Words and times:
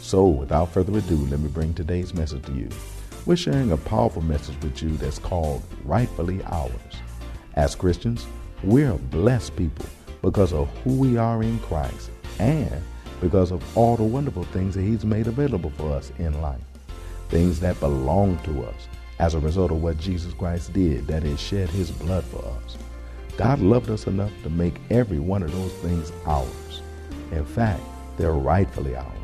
So, 0.00 0.26
without 0.26 0.72
further 0.72 0.98
ado, 0.98 1.16
let 1.26 1.40
me 1.40 1.48
bring 1.48 1.74
today's 1.74 2.14
message 2.14 2.44
to 2.46 2.52
you. 2.52 2.68
We're 3.26 3.36
sharing 3.36 3.72
a 3.72 3.76
powerful 3.76 4.22
message 4.22 4.56
with 4.62 4.82
you 4.82 4.96
that's 4.96 5.18
called 5.18 5.62
Rightfully 5.84 6.42
Ours. 6.44 6.72
As 7.54 7.74
Christians, 7.74 8.26
we're 8.64 8.92
a 8.92 8.98
blessed 8.98 9.56
people 9.56 9.86
because 10.22 10.52
of 10.52 10.68
who 10.78 10.96
we 10.96 11.16
are 11.16 11.42
in 11.42 11.58
Christ 11.60 12.10
and 12.38 12.82
because 13.20 13.52
of 13.52 13.76
all 13.76 13.96
the 13.96 14.02
wonderful 14.02 14.44
things 14.44 14.74
that 14.74 14.82
He's 14.82 15.04
made 15.04 15.26
available 15.26 15.70
for 15.70 15.92
us 15.92 16.10
in 16.18 16.40
life. 16.40 16.60
Things 17.28 17.60
that 17.60 17.78
belong 17.78 18.38
to 18.44 18.64
us 18.64 18.88
as 19.18 19.34
a 19.34 19.38
result 19.38 19.70
of 19.70 19.82
what 19.82 19.98
Jesus 19.98 20.32
Christ 20.32 20.72
did, 20.72 21.06
that 21.06 21.24
is, 21.24 21.38
shed 21.38 21.68
His 21.68 21.90
blood 21.90 22.24
for 22.24 22.44
us. 22.64 22.78
God 23.36 23.60
loved 23.60 23.90
us 23.90 24.06
enough 24.06 24.32
to 24.42 24.50
make 24.50 24.80
every 24.90 25.18
one 25.18 25.42
of 25.42 25.52
those 25.52 25.72
things 25.74 26.10
ours. 26.26 26.82
In 27.32 27.44
fact, 27.44 27.82
they're 28.16 28.32
rightfully 28.32 28.96
ours. 28.96 29.19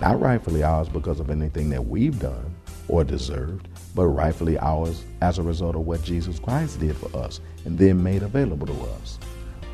Not 0.00 0.18
rightfully 0.18 0.62
ours 0.62 0.88
because 0.88 1.20
of 1.20 1.28
anything 1.28 1.68
that 1.70 1.86
we've 1.86 2.18
done 2.18 2.54
or 2.88 3.04
deserved, 3.04 3.68
but 3.94 4.06
rightfully 4.06 4.58
ours 4.58 5.04
as 5.20 5.38
a 5.38 5.42
result 5.42 5.76
of 5.76 5.82
what 5.82 6.02
Jesus 6.02 6.38
Christ 6.38 6.80
did 6.80 6.96
for 6.96 7.14
us 7.18 7.40
and 7.66 7.78
then 7.78 8.02
made 8.02 8.22
available 8.22 8.66
to 8.66 8.80
us. 8.94 9.18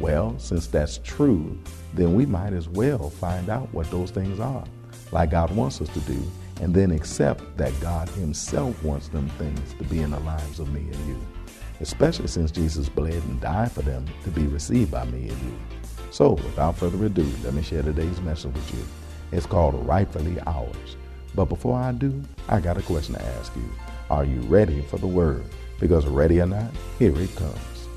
Well, 0.00 0.36
since 0.38 0.66
that's 0.66 0.98
true, 0.98 1.56
then 1.94 2.14
we 2.14 2.27
might 2.27 2.55
as 2.55 2.68
well 2.68 3.08
find 3.08 3.48
out 3.48 3.72
what 3.72 3.88
those 3.92 4.10
things 4.10 4.41
are, 4.41 4.64
like 5.12 5.30
God 5.30 5.55
wants 5.55 5.80
us 5.80 5.88
to 5.91 6.00
do, 6.00 6.20
and 6.61 6.74
then 6.74 6.90
accept 6.90 7.56
that 7.56 7.78
God 7.80 8.08
Himself 8.08 8.83
wants 8.83 9.06
them 9.08 9.28
things 9.38 9.74
to 9.74 9.84
be 9.84 10.00
in 10.00 10.11
the 10.11 10.20
lives 10.20 10.58
of 10.58 10.72
me 10.72 10.80
and 10.80 11.06
you 11.06 11.18
especially 11.80 12.27
since 12.27 12.50
Jesus 12.50 12.88
bled 12.88 13.12
and 13.14 13.40
died 13.40 13.70
for 13.70 13.83
them 13.83 14.06
to 14.24 14.30
be 14.30 14.46
received 14.46 14.90
by 14.90 15.05
me 15.05 15.28
and 15.28 15.42
you. 15.42 15.58
So, 16.11 16.30
without 16.30 16.78
further 16.78 17.05
ado, 17.05 17.30
let 17.44 17.55
me 17.55 17.62
share 17.62 17.83
today's 17.83 18.20
message 18.22 18.55
with 18.55 18.74
you. 18.74 19.05
It's 19.32 19.46
called 19.46 19.74
Rightfully 19.86 20.38
Ours. 20.46 20.96
But 21.34 21.46
before 21.46 21.78
I 21.78 21.92
do, 21.92 22.22
I 22.48 22.60
got 22.60 22.78
a 22.78 22.82
question 22.82 23.14
to 23.14 23.22
ask 23.22 23.55
you. 23.56 23.68
Are 24.10 24.24
you 24.24 24.41
ready 24.42 24.83
for 24.83 24.98
the 24.98 25.06
word? 25.06 25.44
Because 25.80 26.06
ready 26.06 26.41
or 26.41 26.46
not, 26.46 26.70
here 26.98 27.18
it 27.20 27.34
comes. 27.36 27.88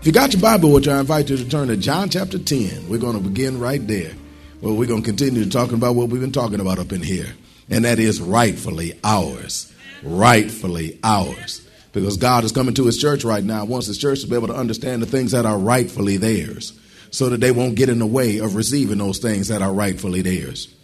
If 0.00 0.06
you 0.06 0.12
got 0.12 0.32
your 0.32 0.42
Bible 0.42 0.78
you, 0.80 0.92
I 0.92 1.00
invite 1.00 1.30
you 1.30 1.36
to 1.36 1.48
turn 1.48 1.68
to 1.68 1.76
John 1.76 2.08
chapter 2.08 2.38
10. 2.38 2.88
We're 2.88 2.98
going 2.98 3.16
to 3.16 3.28
begin 3.28 3.60
right 3.60 3.86
there. 3.86 4.12
Well, 4.60 4.74
we're 4.74 4.88
going 4.88 5.02
to 5.02 5.08
continue 5.08 5.44
to 5.44 5.50
talking 5.50 5.74
about 5.74 5.94
what 5.94 6.08
we've 6.08 6.20
been 6.20 6.32
talking 6.32 6.60
about 6.60 6.78
up 6.78 6.92
in 6.92 7.02
here, 7.02 7.32
and 7.70 7.84
that 7.84 7.98
is 7.98 8.20
rightfully 8.20 8.98
ours. 9.04 9.72
Rightfully 10.02 10.98
ours 11.04 11.66
because 11.92 12.16
God 12.16 12.44
is 12.44 12.52
coming 12.52 12.74
to 12.74 12.86
his 12.86 12.98
church 12.98 13.24
right 13.24 13.44
now, 13.44 13.64
wants 13.64 13.86
his 13.86 13.98
church 13.98 14.22
to 14.22 14.26
be 14.26 14.34
able 14.34 14.48
to 14.48 14.54
understand 14.54 15.02
the 15.02 15.06
things 15.06 15.32
that 15.32 15.46
are 15.46 15.58
rightfully 15.58 16.16
theirs 16.16 16.72
so 17.12 17.28
that 17.28 17.40
they 17.40 17.52
won't 17.52 17.76
get 17.76 17.88
in 17.88 18.00
the 18.00 18.06
way 18.06 18.38
of 18.38 18.56
receiving 18.56 18.98
those 18.98 19.18
things 19.18 19.48
that 19.48 19.62
are 19.62 19.72
rightfully 19.72 20.22
theirs. 20.22 20.74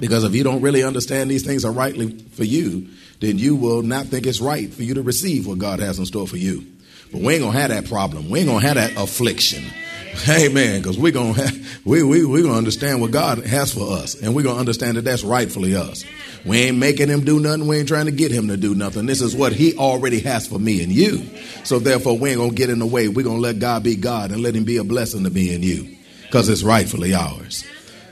Because 0.00 0.24
if 0.24 0.34
you 0.34 0.42
don't 0.42 0.62
really 0.62 0.82
understand 0.82 1.30
these 1.30 1.44
things 1.44 1.64
are 1.64 1.72
rightly 1.72 2.16
for 2.16 2.44
you, 2.44 2.88
then 3.20 3.38
you 3.38 3.54
will 3.54 3.82
not 3.82 4.06
think 4.06 4.26
it's 4.26 4.40
right 4.40 4.72
for 4.72 4.82
you 4.82 4.94
to 4.94 5.02
receive 5.02 5.46
what 5.46 5.58
God 5.58 5.80
has 5.80 5.98
in 5.98 6.06
store 6.06 6.26
for 6.26 6.36
you. 6.36 6.64
But 7.12 7.20
we 7.20 7.34
ain't 7.34 7.42
gonna 7.42 7.58
have 7.58 7.70
that 7.70 7.86
problem. 7.86 8.30
We 8.30 8.40
ain't 8.40 8.48
gonna 8.48 8.66
have 8.66 8.76
that 8.76 8.96
affliction. 8.96 9.64
Amen. 10.28 10.80
Because 10.80 10.98
we're 10.98 11.12
gonna 11.12 11.32
have, 11.34 11.63
we 11.84 12.02
we 12.02 12.24
we 12.24 12.42
gonna 12.42 12.56
understand 12.56 13.00
what 13.00 13.10
God 13.10 13.44
has 13.46 13.72
for 13.72 13.92
us, 13.92 14.20
and 14.20 14.34
we're 14.34 14.42
gonna 14.42 14.58
understand 14.58 14.96
that 14.96 15.04
that's 15.04 15.24
rightfully 15.24 15.74
us. 15.74 16.04
We 16.44 16.58
ain't 16.62 16.78
making 16.78 17.08
him 17.08 17.24
do 17.24 17.40
nothing. 17.40 17.66
We 17.66 17.78
ain't 17.78 17.88
trying 17.88 18.06
to 18.06 18.12
get 18.12 18.30
him 18.30 18.48
to 18.48 18.56
do 18.56 18.74
nothing. 18.74 19.06
This 19.06 19.20
is 19.20 19.34
what 19.34 19.52
he 19.52 19.76
already 19.76 20.20
has 20.20 20.46
for 20.46 20.58
me 20.58 20.82
and 20.82 20.92
you. 20.92 21.24
So 21.64 21.78
therefore, 21.78 22.18
we 22.18 22.30
ain't 22.30 22.38
gonna 22.38 22.52
get 22.52 22.70
in 22.70 22.78
the 22.78 22.86
way. 22.86 23.08
We're 23.08 23.24
gonna 23.24 23.38
let 23.38 23.58
God 23.58 23.82
be 23.82 23.96
God 23.96 24.30
and 24.30 24.42
let 24.42 24.54
him 24.54 24.64
be 24.64 24.76
a 24.76 24.84
blessing 24.84 25.24
to 25.24 25.30
me 25.30 25.54
and 25.54 25.64
you, 25.64 25.96
because 26.22 26.48
it's 26.48 26.62
rightfully 26.62 27.14
ours. 27.14 27.64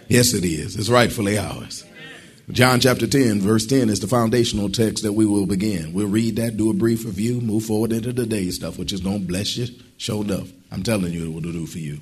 Yes, 0.09 0.35
it 0.35 0.45
is. 0.45 0.77
It's 0.77 0.89
rightfully 0.89 1.39
ours. 1.39 1.85
John 2.51 2.81
chapter 2.81 3.07
10, 3.07 3.41
verse 3.41 3.65
10 3.67 3.89
is 3.89 4.01
the 4.01 4.09
foundational 4.09 4.69
text 4.69 5.05
that 5.05 5.13
we 5.13 5.25
will 5.25 5.47
begin. 5.47 5.95
We'll 5.95 6.09
read 6.09 6.37
that, 6.37 6.57
do 6.57 6.71
a 6.71 6.75
brief 6.75 7.05
review, 7.05 7.41
move 7.41 7.65
forward 7.65 7.93
into 7.93 8.13
the 8.13 8.27
day 8.27 8.51
stuff, 8.51 8.79
which 8.79 8.93
is 8.93 9.01
going 9.01 9.21
to 9.21 9.27
bless 9.27 9.57
you, 9.57 9.69
show 9.97 10.21
enough. 10.21 10.51
I'm 10.71 10.83
telling 10.83 11.13
you 11.13 11.31
what 11.31 11.45
it'll 11.45 11.53
do 11.53 11.67
for 11.67 11.79
you. 11.79 12.01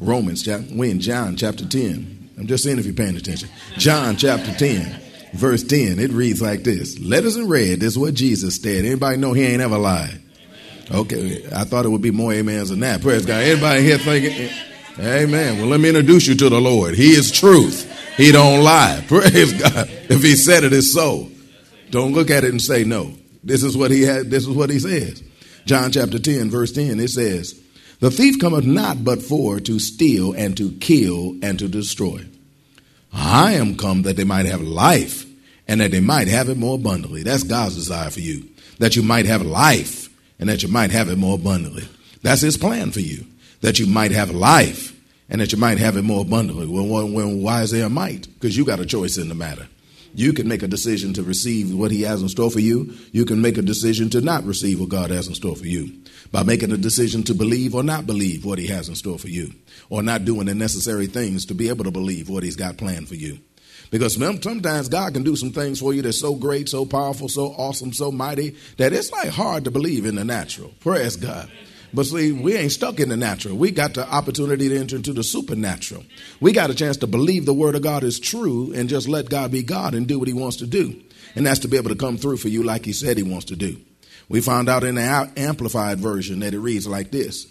Romans, 0.00 0.48
we 0.72 0.90
in 0.90 0.98
John 0.98 1.36
chapter 1.36 1.66
10. 1.66 2.30
I'm 2.38 2.46
just 2.46 2.64
saying 2.64 2.78
if 2.78 2.86
you're 2.86 2.94
paying 2.94 3.16
attention. 3.16 3.50
John 3.76 4.16
chapter 4.16 4.52
10, 4.52 4.98
verse 5.34 5.62
10. 5.62 5.98
It 5.98 6.10
reads 6.10 6.40
like 6.40 6.64
this. 6.64 6.98
Letters 6.98 7.36
in 7.36 7.48
red, 7.48 7.80
this 7.80 7.92
is 7.92 7.98
what 7.98 8.14
Jesus 8.14 8.56
said. 8.56 8.86
Anybody 8.86 9.18
know 9.18 9.34
he 9.34 9.44
ain't 9.44 9.60
ever 9.60 9.76
lied? 9.76 10.22
Okay, 10.90 11.46
I 11.54 11.64
thought 11.64 11.84
it 11.84 11.90
would 11.90 12.00
be 12.00 12.10
more 12.10 12.32
amens 12.32 12.70
than 12.70 12.80
that. 12.80 13.02
Praise 13.02 13.26
God. 13.26 13.42
Anybody 13.42 13.82
here 13.82 13.98
thinking, 13.98 14.50
amen. 14.98 15.58
Well, 15.58 15.68
let 15.68 15.80
me 15.80 15.90
introduce 15.90 16.26
you 16.26 16.34
to 16.34 16.48
the 16.48 16.60
Lord. 16.60 16.94
He 16.94 17.10
is 17.10 17.30
truth. 17.30 17.86
He 18.16 18.32
don't 18.32 18.64
lie. 18.64 19.04
Praise 19.08 19.52
God. 19.52 19.88
If 20.08 20.22
he 20.22 20.34
said 20.34 20.64
it, 20.64 20.72
it's 20.72 20.92
so. 20.92 21.28
Don't 21.90 22.12
look 22.12 22.30
at 22.30 22.42
it 22.44 22.50
and 22.50 22.62
say 22.62 22.84
no. 22.84 23.12
This 23.44 23.62
is 23.62 23.76
what 23.76 23.90
he 23.90 24.02
had. 24.02 24.30
This 24.30 24.46
is 24.46 24.50
what 24.50 24.70
he 24.70 24.78
says. 24.78 25.22
John 25.66 25.92
chapter 25.92 26.18
10, 26.18 26.50
verse 26.50 26.72
10, 26.72 26.98
it 27.00 27.10
says, 27.10 27.60
The 28.00 28.10
thief 28.10 28.38
cometh 28.38 28.64
not 28.64 29.04
but 29.04 29.22
for 29.22 29.60
to 29.60 29.78
steal 29.78 30.32
and 30.32 30.56
to 30.56 30.72
kill 30.72 31.36
and 31.42 31.58
to 31.58 31.68
destroy. 31.68 32.26
I 33.12 33.52
am 33.52 33.76
come 33.76 34.02
that 34.02 34.16
they 34.16 34.24
might 34.24 34.46
have 34.46 34.62
life 34.62 35.26
and 35.68 35.80
that 35.80 35.90
they 35.90 36.00
might 36.00 36.28
have 36.28 36.48
it 36.48 36.56
more 36.56 36.76
abundantly. 36.76 37.22
That's 37.22 37.42
God's 37.42 37.74
desire 37.74 38.10
for 38.10 38.20
you. 38.20 38.48
That 38.78 38.96
you 38.96 39.02
might 39.02 39.26
have 39.26 39.42
life 39.42 40.08
and 40.38 40.48
that 40.48 40.62
you 40.62 40.68
might 40.68 40.90
have 40.90 41.08
it 41.08 41.18
more 41.18 41.34
abundantly. 41.34 41.86
That's 42.22 42.40
his 42.40 42.56
plan 42.56 42.90
for 42.90 43.00
you. 43.00 43.26
That 43.60 43.78
you 43.78 43.86
might 43.86 44.12
have 44.12 44.30
life 44.30 44.98
and 45.28 45.40
that 45.40 45.52
you 45.52 45.58
might 45.58 45.78
have 45.78 45.96
it 45.96 46.02
more 46.02 46.22
abundantly. 46.22 46.66
Well, 46.66 47.06
why 47.36 47.62
is 47.62 47.70
there 47.70 47.86
a 47.86 47.90
might? 47.90 48.26
Because 48.34 48.56
you 48.56 48.64
got 48.64 48.80
a 48.80 48.86
choice 48.86 49.18
in 49.18 49.28
the 49.28 49.34
matter. 49.34 49.68
You 50.14 50.32
can 50.32 50.48
make 50.48 50.62
a 50.62 50.68
decision 50.68 51.12
to 51.14 51.22
receive 51.22 51.74
what 51.74 51.90
He 51.90 52.02
has 52.02 52.22
in 52.22 52.28
store 52.28 52.50
for 52.50 52.60
you. 52.60 52.94
You 53.12 53.24
can 53.24 53.40
make 53.40 53.58
a 53.58 53.62
decision 53.62 54.10
to 54.10 54.20
not 54.20 54.44
receive 54.44 54.80
what 54.80 54.88
God 54.88 55.10
has 55.10 55.28
in 55.28 55.34
store 55.34 55.56
for 55.56 55.66
you 55.66 56.02
by 56.32 56.42
making 56.42 56.72
a 56.72 56.76
decision 56.76 57.22
to 57.24 57.34
believe 57.34 57.74
or 57.74 57.82
not 57.82 58.06
believe 58.06 58.44
what 58.44 58.58
He 58.58 58.66
has 58.68 58.88
in 58.88 58.94
store 58.94 59.18
for 59.18 59.28
you, 59.28 59.52
or 59.88 60.02
not 60.02 60.24
doing 60.24 60.46
the 60.46 60.54
necessary 60.54 61.06
things 61.06 61.46
to 61.46 61.54
be 61.54 61.68
able 61.68 61.84
to 61.84 61.90
believe 61.90 62.28
what 62.28 62.42
He's 62.42 62.56
got 62.56 62.76
planned 62.76 63.08
for 63.08 63.14
you. 63.14 63.38
Because 63.90 64.14
sometimes 64.14 64.88
God 64.88 65.14
can 65.14 65.24
do 65.24 65.34
some 65.34 65.50
things 65.50 65.80
for 65.80 65.92
you 65.92 66.02
that's 66.02 66.20
so 66.20 66.34
great, 66.36 66.68
so 66.68 66.86
powerful, 66.86 67.28
so 67.28 67.46
awesome, 67.58 67.92
so 67.92 68.12
mighty 68.12 68.56
that 68.76 68.92
it's 68.92 69.10
like 69.10 69.30
hard 69.30 69.64
to 69.64 69.70
believe 69.70 70.06
in 70.06 70.14
the 70.14 70.24
natural. 70.24 70.72
Praise 70.80 71.16
God. 71.16 71.50
But 71.92 72.06
see, 72.06 72.32
we 72.32 72.56
ain't 72.56 72.72
stuck 72.72 73.00
in 73.00 73.08
the 73.08 73.16
natural. 73.16 73.56
We 73.56 73.70
got 73.70 73.94
the 73.94 74.08
opportunity 74.08 74.68
to 74.68 74.78
enter 74.78 74.96
into 74.96 75.12
the 75.12 75.24
supernatural. 75.24 76.04
We 76.40 76.52
got 76.52 76.70
a 76.70 76.74
chance 76.74 76.96
to 76.98 77.06
believe 77.06 77.46
the 77.46 77.54
word 77.54 77.74
of 77.74 77.82
God 77.82 78.04
is 78.04 78.20
true 78.20 78.72
and 78.74 78.88
just 78.88 79.08
let 79.08 79.28
God 79.28 79.50
be 79.50 79.62
God 79.62 79.94
and 79.94 80.06
do 80.06 80.18
what 80.18 80.28
he 80.28 80.34
wants 80.34 80.56
to 80.58 80.66
do. 80.66 81.00
And 81.34 81.46
that's 81.46 81.60
to 81.60 81.68
be 81.68 81.76
able 81.76 81.90
to 81.90 81.96
come 81.96 82.16
through 82.16 82.36
for 82.38 82.48
you 82.48 82.62
like 82.62 82.84
he 82.84 82.92
said 82.92 83.16
he 83.16 83.22
wants 83.22 83.46
to 83.46 83.56
do. 83.56 83.76
We 84.28 84.40
found 84.40 84.68
out 84.68 84.84
in 84.84 84.94
the 84.94 85.32
amplified 85.36 85.98
version 85.98 86.40
that 86.40 86.54
it 86.54 86.60
reads 86.60 86.86
like 86.86 87.10
this. 87.10 87.46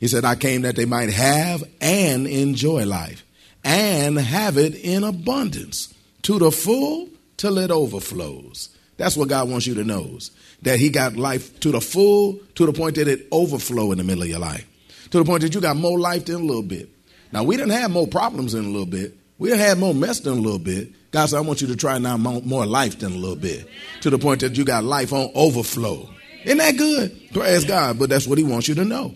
He 0.00 0.08
said, 0.08 0.24
I 0.24 0.34
came 0.34 0.62
that 0.62 0.74
they 0.76 0.84
might 0.84 1.10
have 1.10 1.62
and 1.80 2.26
enjoy 2.26 2.84
life 2.84 3.24
and 3.62 4.18
have 4.18 4.58
it 4.58 4.74
in 4.74 5.04
abundance 5.04 5.94
to 6.22 6.38
the 6.38 6.50
full 6.50 7.08
till 7.36 7.58
it 7.58 7.70
overflows. 7.70 8.73
That's 8.96 9.16
what 9.16 9.28
God 9.28 9.50
wants 9.50 9.66
you 9.66 9.74
to 9.74 9.84
know 9.84 10.18
that 10.62 10.78
he 10.78 10.88
got 10.88 11.16
life 11.16 11.58
to 11.60 11.72
the 11.72 11.80
full, 11.80 12.38
to 12.54 12.66
the 12.66 12.72
point 12.72 12.96
that 12.96 13.08
it 13.08 13.26
overflow 13.32 13.92
in 13.92 13.98
the 13.98 14.04
middle 14.04 14.22
of 14.22 14.28
your 14.28 14.38
life. 14.38 14.66
To 15.10 15.18
the 15.18 15.24
point 15.24 15.42
that 15.42 15.54
you 15.54 15.60
got 15.60 15.76
more 15.76 15.98
life 15.98 16.26
than 16.26 16.36
a 16.36 16.38
little 16.38 16.62
bit. 16.62 16.88
Now 17.32 17.44
we 17.44 17.56
didn't 17.56 17.72
have 17.72 17.90
more 17.90 18.06
problems 18.06 18.54
in 18.54 18.64
a 18.64 18.68
little 18.68 18.86
bit. 18.86 19.16
We 19.38 19.50
had 19.50 19.78
more 19.78 19.94
mess 19.94 20.20
than 20.20 20.34
a 20.34 20.40
little 20.40 20.58
bit 20.58 20.92
God 21.14 21.26
said, 21.26 21.36
I 21.36 21.40
want 21.42 21.60
you 21.60 21.68
to 21.68 21.76
try 21.76 21.96
now 21.98 22.16
more 22.16 22.66
life 22.66 22.98
than 22.98 23.12
a 23.12 23.16
little 23.16 23.36
bit 23.36 23.68
to 24.00 24.10
the 24.10 24.18
point 24.18 24.40
that 24.40 24.58
you 24.58 24.64
got 24.64 24.82
life 24.82 25.12
on 25.12 25.30
overflow. 25.36 26.10
Isn't 26.44 26.58
that 26.58 26.76
good? 26.76 27.32
Praise 27.32 27.64
God. 27.64 28.00
But 28.00 28.08
that's 28.08 28.26
what 28.26 28.36
he 28.36 28.42
wants 28.42 28.66
you 28.66 28.74
to 28.74 28.84
know. 28.84 29.14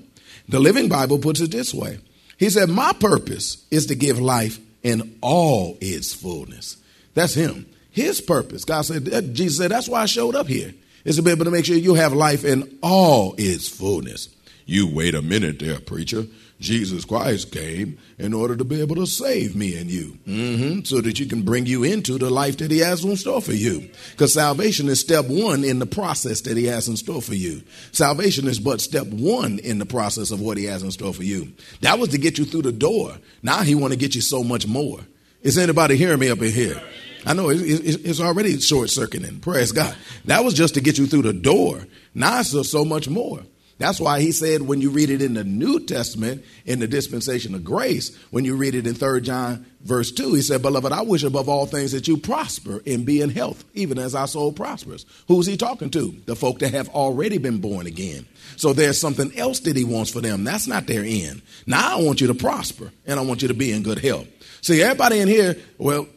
The 0.49 0.61
Living 0.61 0.89
Bible 0.89 1.19
puts 1.19 1.41
it 1.41 1.51
this 1.51 1.75
way 1.75 1.99
He 2.37 2.51
said, 2.51 2.69
My 2.69 2.93
purpose 2.93 3.67
is 3.73 3.87
to 3.87 3.97
give 3.97 4.21
life 4.21 4.61
in 4.85 5.19
all 5.23 5.77
its 5.81 6.15
fullness. 6.15 6.77
That's 7.15 7.35
him. 7.35 7.67
His 7.91 8.21
purpose. 8.21 8.65
God 8.65 8.83
said, 8.83 9.35
Jesus 9.35 9.59
said, 9.59 9.71
that's 9.71 9.89
why 9.89 10.03
I 10.03 10.07
showed 10.07 10.35
up 10.35 10.47
here. 10.47 10.75
Is 11.05 11.17
to 11.17 11.23
be 11.23 11.31
able 11.31 11.45
to 11.45 11.51
make 11.51 11.65
sure 11.65 11.77
you 11.77 11.95
have 11.95 12.13
life 12.13 12.45
in 12.45 12.79
all 12.83 13.35
its 13.39 13.69
fullness. 13.69 14.29
You 14.67 14.93
wait 14.93 15.15
a 15.15 15.23
minute 15.23 15.59
there, 15.59 15.81
preacher. 15.81 16.27
Jesus 16.61 17.05
Christ 17.05 17.53
came 17.53 17.99
in 18.19 18.35
order 18.35 18.57
to 18.57 18.65
be 18.65 18.81
able 18.81 18.97
to 18.97 19.07
save 19.07 19.55
me 19.55 19.79
and 19.79 19.89
you, 19.89 20.19
mm-hmm, 20.27 20.81
so 20.83 21.01
that 21.01 21.21
you 21.21 21.27
can 21.27 21.43
bring 21.43 21.67
you 21.67 21.85
into 21.85 22.19
the 22.19 22.29
life 22.31 22.57
that 22.59 22.71
He 22.71 22.81
has 22.81 23.05
in 23.05 23.17
store 23.17 23.41
for 23.41 23.53
you. 23.53 23.89
Because 24.11 24.35
salvation 24.35 24.89
is 24.89 24.99
step 24.99 25.27
one 25.27 25.63
in 25.63 25.79
the 25.79 25.87
process 25.87 26.41
that 26.43 26.57
He 26.57 26.65
has 26.65 26.89
in 26.89 26.97
store 26.97 27.23
for 27.23 27.35
you. 27.35 27.63
Salvation 27.93 28.49
is 28.49 28.59
but 28.59 28.81
step 28.81 29.07
one 29.07 29.61
in 29.61 29.79
the 29.79 29.87
process 29.87 30.33
of 30.33 30.41
what 30.41 30.59
He 30.59 30.65
has 30.65 30.83
in 30.83 30.91
store 30.91 31.15
for 31.15 31.23
you. 31.23 31.53
That 31.83 32.01
was 32.01 32.09
to 32.11 32.19
get 32.19 32.39
you 32.39 32.45
through 32.45 32.63
the 32.63 32.73
door. 32.73 33.17
Now 33.41 33.63
He 33.63 33.77
want 33.77 33.93
to 33.93 33.99
get 33.99 34.17
you 34.17 34.21
so 34.21 34.43
much 34.43 34.67
more. 34.67 34.99
Is 35.43 35.57
anybody 35.57 35.97
hearing 35.97 36.19
me 36.19 36.29
up 36.29 36.43
in 36.43 36.53
here? 36.53 36.83
I 37.29 37.35
know 37.35 37.51
it's 37.51 38.21
already 38.21 38.59
short 38.59 38.89
circuiting. 38.89 39.41
Praise 39.41 39.71
God. 39.71 39.95
That 40.25 40.45
was 40.45 40.55
just 40.55 40.73
to 40.75 40.81
get 40.81 40.97
you 40.97 41.07
through 41.07 41.23
the 41.23 41.35
door. 41.35 41.87
Now 42.15 42.41
it's 42.41 42.71
so 42.71 42.87
much 42.87 43.07
more. 43.07 43.43
That's 43.77 44.01
why 44.01 44.21
he 44.21 44.33
said 44.33 44.63
when 44.63 44.81
you 44.81 44.89
read 44.89 45.11
it 45.11 45.21
in 45.21 45.35
the 45.35 45.45
New 45.45 45.81
Testament, 45.81 46.43
in 46.65 46.79
the 46.81 46.89
dispensation 46.89 47.55
of 47.55 47.63
grace, 47.63 48.17
when 48.31 48.47
you 48.47 48.57
read 48.57 48.75
it 48.75 48.87
in 48.87 48.95
3 48.95 49.21
John 49.21 49.67
verse 49.83 50.11
2, 50.11 50.35
he 50.35 50.41
said, 50.41 50.63
Beloved, 50.63 50.91
I 50.91 51.03
wish 51.03 51.23
above 51.23 51.51
all 51.51 51.67
things 51.67 51.93
that 51.93 52.09
you 52.09 52.17
prosper 52.17 52.81
and 52.87 53.05
be 53.05 53.21
in 53.21 53.29
health, 53.29 53.63
even 53.75 53.99
as 53.99 54.15
our 54.15 54.27
soul 54.27 54.51
prospers. 54.51 55.05
Who's 55.29 55.47
he 55.47 55.59
talking 55.59 55.91
to? 55.91 56.17
The 56.25 56.35
folk 56.35 56.61
that 56.61 56.73
have 56.73 56.89
already 56.89 57.37
been 57.37 57.61
born 57.61 57.87
again. 57.87 58.27
So 58.57 58.73
there's 58.73 58.99
something 58.99 59.37
else 59.39 59.61
that 59.61 59.77
he 59.77 59.85
wants 59.85 60.11
for 60.11 60.23
them. 60.23 60.45
That's 60.45 60.67
not 60.67 60.87
their 60.87 61.05
end. 61.05 61.43
Now 61.67 61.99
I 61.99 62.03
want 62.03 62.23
you 62.23 62.29
to 62.29 62.35
prosper 62.35 62.91
and 63.07 63.21
I 63.21 63.23
want 63.23 63.43
you 63.43 63.49
to 63.49 63.55
be 63.55 63.71
in 63.71 63.83
good 63.83 63.99
health. 63.99 64.27
See, 64.63 64.83
everybody 64.83 65.21
in 65.21 65.29
here, 65.29 65.57
well, 65.77 66.09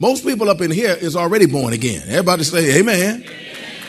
most 0.00 0.24
people 0.24 0.48
up 0.48 0.62
in 0.62 0.70
here 0.70 0.96
is 0.98 1.14
already 1.14 1.46
born 1.46 1.74
again. 1.74 2.02
Everybody 2.08 2.42
say 2.42 2.80
amen. 2.80 3.22
amen. 3.22 3.36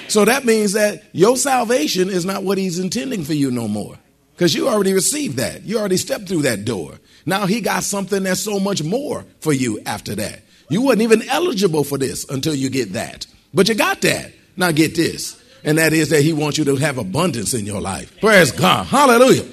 So 0.10 0.26
that 0.26 0.44
means 0.44 0.74
that 0.74 1.04
your 1.14 1.38
salvation 1.38 2.10
is 2.10 2.26
not 2.26 2.44
what 2.44 2.58
he's 2.58 2.80
intending 2.80 3.24
for 3.24 3.34
you 3.34 3.50
no 3.50 3.70
more. 3.70 3.98
Because 4.34 4.54
you 4.54 4.68
already 4.68 4.92
received 4.92 5.38
that. 5.38 5.64
You 5.64 5.80
already 5.80 5.96
stepped 5.96 6.28
through 6.28 6.42
that 6.42 6.66
door. 6.66 7.00
Now 7.26 7.46
he 7.46 7.62
got 7.62 7.84
something 7.84 8.24
that's 8.24 8.42
so 8.42 8.60
much 8.60 8.84
more 8.84 9.24
for 9.40 9.54
you 9.54 9.80
after 9.86 10.14
that. 10.16 10.42
You 10.70 10.82
wasn't 10.82 11.04
even 11.04 11.22
eligible 11.30 11.86
for 11.86 11.98
this 11.98 12.30
until 12.30 12.56
you 12.56 12.70
get 12.70 12.94
that. 12.94 13.26
But 13.54 13.70
you 13.70 13.76
got 13.76 14.02
that. 14.02 14.34
Now 14.58 14.72
get 14.72 14.96
this. 14.96 15.42
And 15.64 15.78
that 15.78 15.94
is 15.94 16.10
that 16.10 16.24
he 16.24 16.34
wants 16.34 16.58
you 16.58 16.66
to 16.66 16.76
have 16.76 16.98
abundance 16.98 17.54
in 17.54 17.66
your 17.66 17.80
life. 17.80 18.20
Praise 18.20 18.52
God. 18.52 18.86
Hallelujah. 18.86 19.46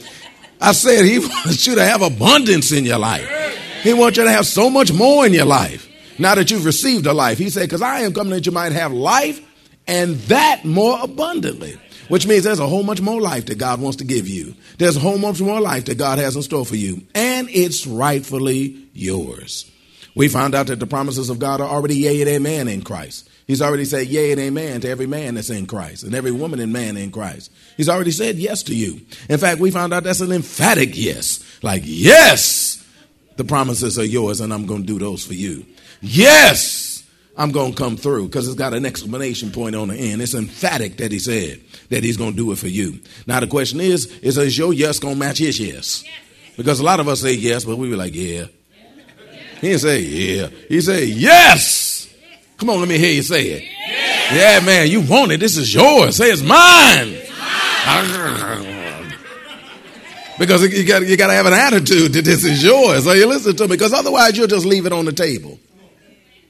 I 0.61 0.73
said 0.73 1.05
he 1.05 1.19
wants 1.45 1.67
you 1.69 1.77
to 1.77 1.85
have 1.85 2.03
abundance 2.03 2.73
in 2.73 2.85
your 2.85 2.99
life. 2.99 3.29
He 3.83 3.95
wants 3.95 4.19
you 4.19 4.25
to 4.25 4.31
have 4.33 4.47
so 4.47 4.71
much 4.71 4.93
more 4.93 5.25
in 5.25 5.33
your 5.33 5.47
life. 5.47 5.88
Now 6.19 6.35
that 6.35 6.51
you've 6.51 6.65
received 6.65 7.07
a 7.07 7.13
life. 7.13 7.39
He 7.39 7.51
said, 7.51 7.63
because 7.63 7.83
I 7.83 8.01
am 8.01 8.13
coming 8.13 8.33
that 8.33 8.47
you 8.47 8.53
might 8.53 8.73
have 8.73 8.93
life 8.93 9.41
and 9.87 10.17
that 10.23 10.65
more 10.65 10.99
abundantly. 11.01 11.79
Which 12.09 12.27
means 12.27 12.45
there's 12.45 12.59
a 12.59 12.67
whole 12.67 12.83
much 12.83 13.03
more 13.03 13.21
life 13.21 13.47
that 13.47 13.59
God 13.59 13.81
wants 13.81 13.99
to 13.99 14.05
give 14.05 14.27
you. 14.27 14.55
There's 14.79 14.97
a 14.97 15.01
whole 15.01 15.19
much 15.19 15.41
more 15.41 15.61
life 15.61 15.85
that 15.87 15.99
God 15.99 16.19
has 16.19 16.37
in 16.37 16.43
store 16.43 16.65
for 16.65 16.77
you. 16.77 17.03
And 17.15 17.49
it's 17.51 17.87
rightfully 17.87 18.89
yours. 18.95 19.71
We 20.15 20.29
found 20.29 20.55
out 20.55 20.69
that 20.69 20.81
the 20.81 20.87
promises 20.87 21.29
of 21.31 21.39
God 21.39 21.61
are 21.61 21.69
already 21.69 21.97
yea 21.97 22.23
and 22.23 22.31
amen 22.31 22.67
in 22.67 22.83
Christ. 22.83 23.29
He's 23.47 23.63
already 23.63 23.85
said 23.85 24.09
yea 24.09 24.33
and 24.33 24.41
amen 24.41 24.81
to 24.81 24.89
every 24.89 25.07
man 25.07 25.35
that's 25.35 25.51
in 25.51 25.67
Christ 25.67 26.03
and 26.03 26.15
every 26.15 26.33
woman 26.33 26.61
and 26.61 26.73
man 26.73 26.97
in 26.97 27.11
Christ. 27.11 27.53
He's 27.77 27.89
already 27.89 28.11
said 28.11 28.37
yes 28.37 28.63
to 28.65 28.75
you. 28.75 29.01
In 29.29 29.39
fact, 29.39 29.61
we 29.61 29.71
found 29.71 29.95
out 29.95 30.05
that's 30.05 30.21
an 30.21 30.33
emphatic 30.33 30.91
yes. 30.97 31.45
Like, 31.63 31.83
yes, 31.85 32.85
the 33.37 33.45
promises 33.45 33.99
are 33.99 34.05
yours 34.05 34.41
and 34.41 34.53
I'm 34.53 34.67
going 34.67 34.83
to 34.83 34.87
do 34.87 34.99
those 34.99 35.25
for 35.25 35.35
you. 35.35 35.65
Yes, 36.01 37.05
I'm 37.37 37.53
going 37.53 37.73
to 37.73 37.79
come 37.79 37.97
through 37.97 38.27
because 38.27 38.47
it's 38.47 38.57
got 38.57 38.75
an 38.75 38.85
exclamation 38.85 39.51
point 39.51 39.77
on 39.77 39.89
the 39.89 39.95
end. 39.95 40.21
It's 40.21 40.35
emphatic 40.35 40.97
that 40.99 41.13
he 41.13 41.19
said 41.19 41.61
that 41.91 42.03
he's 42.03 42.17
going 42.17 42.33
to 42.33 42.37
do 42.37 42.51
it 42.53 42.59
for 42.59 42.69
you. 42.69 43.01
Now, 43.27 43.41
the 43.41 43.47
question 43.47 43.81
is, 43.81 44.07
is, 44.19 44.59
your 44.59 44.73
yes 44.73 44.99
going 44.99 45.15
to 45.15 45.21
match 45.21 45.39
his 45.39 45.61
yes? 45.61 46.05
Because 46.57 46.81
a 46.81 46.85
lot 46.85 47.01
of 47.01 47.09
us 47.09 47.21
say 47.21 47.35
yes, 47.35 47.65
but 47.65 47.79
we 47.79 47.89
be 47.89 47.97
like, 47.97 48.15
yeah. 48.15 48.47
He 49.61 49.69
didn't 49.69 49.81
say 49.81 50.01
yeah. 50.01 50.49
He 50.69 50.81
said 50.81 51.09
yes. 51.09 52.13
Come 52.59 52.71
on, 52.71 52.81
let 52.81 52.89
me 52.89 52.99
hear 52.99 53.13
you 53.13 53.23
say 53.23 53.45
it. 53.45 53.65
Yeah, 54.33 54.61
man, 54.65 54.89
you 54.89 55.01
want 55.01 55.33
it. 55.33 55.41
This 55.41 55.57
is 55.57 55.73
yours. 55.73 56.17
Say 56.17 56.27
it's 56.27 56.43
mine. 56.43 57.17
because 60.39 60.63
you 60.63 60.85
got 60.85 61.07
you 61.07 61.17
got 61.17 61.29
to 61.29 61.33
have 61.33 61.47
an 61.47 61.55
attitude 61.55 62.13
that 62.13 62.25
this 62.25 62.45
is 62.45 62.63
yours. 62.63 63.05
So 63.05 63.13
you 63.13 63.27
listen 63.27 63.57
to 63.57 63.65
me, 63.65 63.71
because 63.71 63.93
otherwise 63.93 64.37
you'll 64.37 64.49
just 64.49 64.67
leave 64.67 64.87
it 64.87 64.93
on 64.93 65.05
the 65.05 65.13
table 65.13 65.59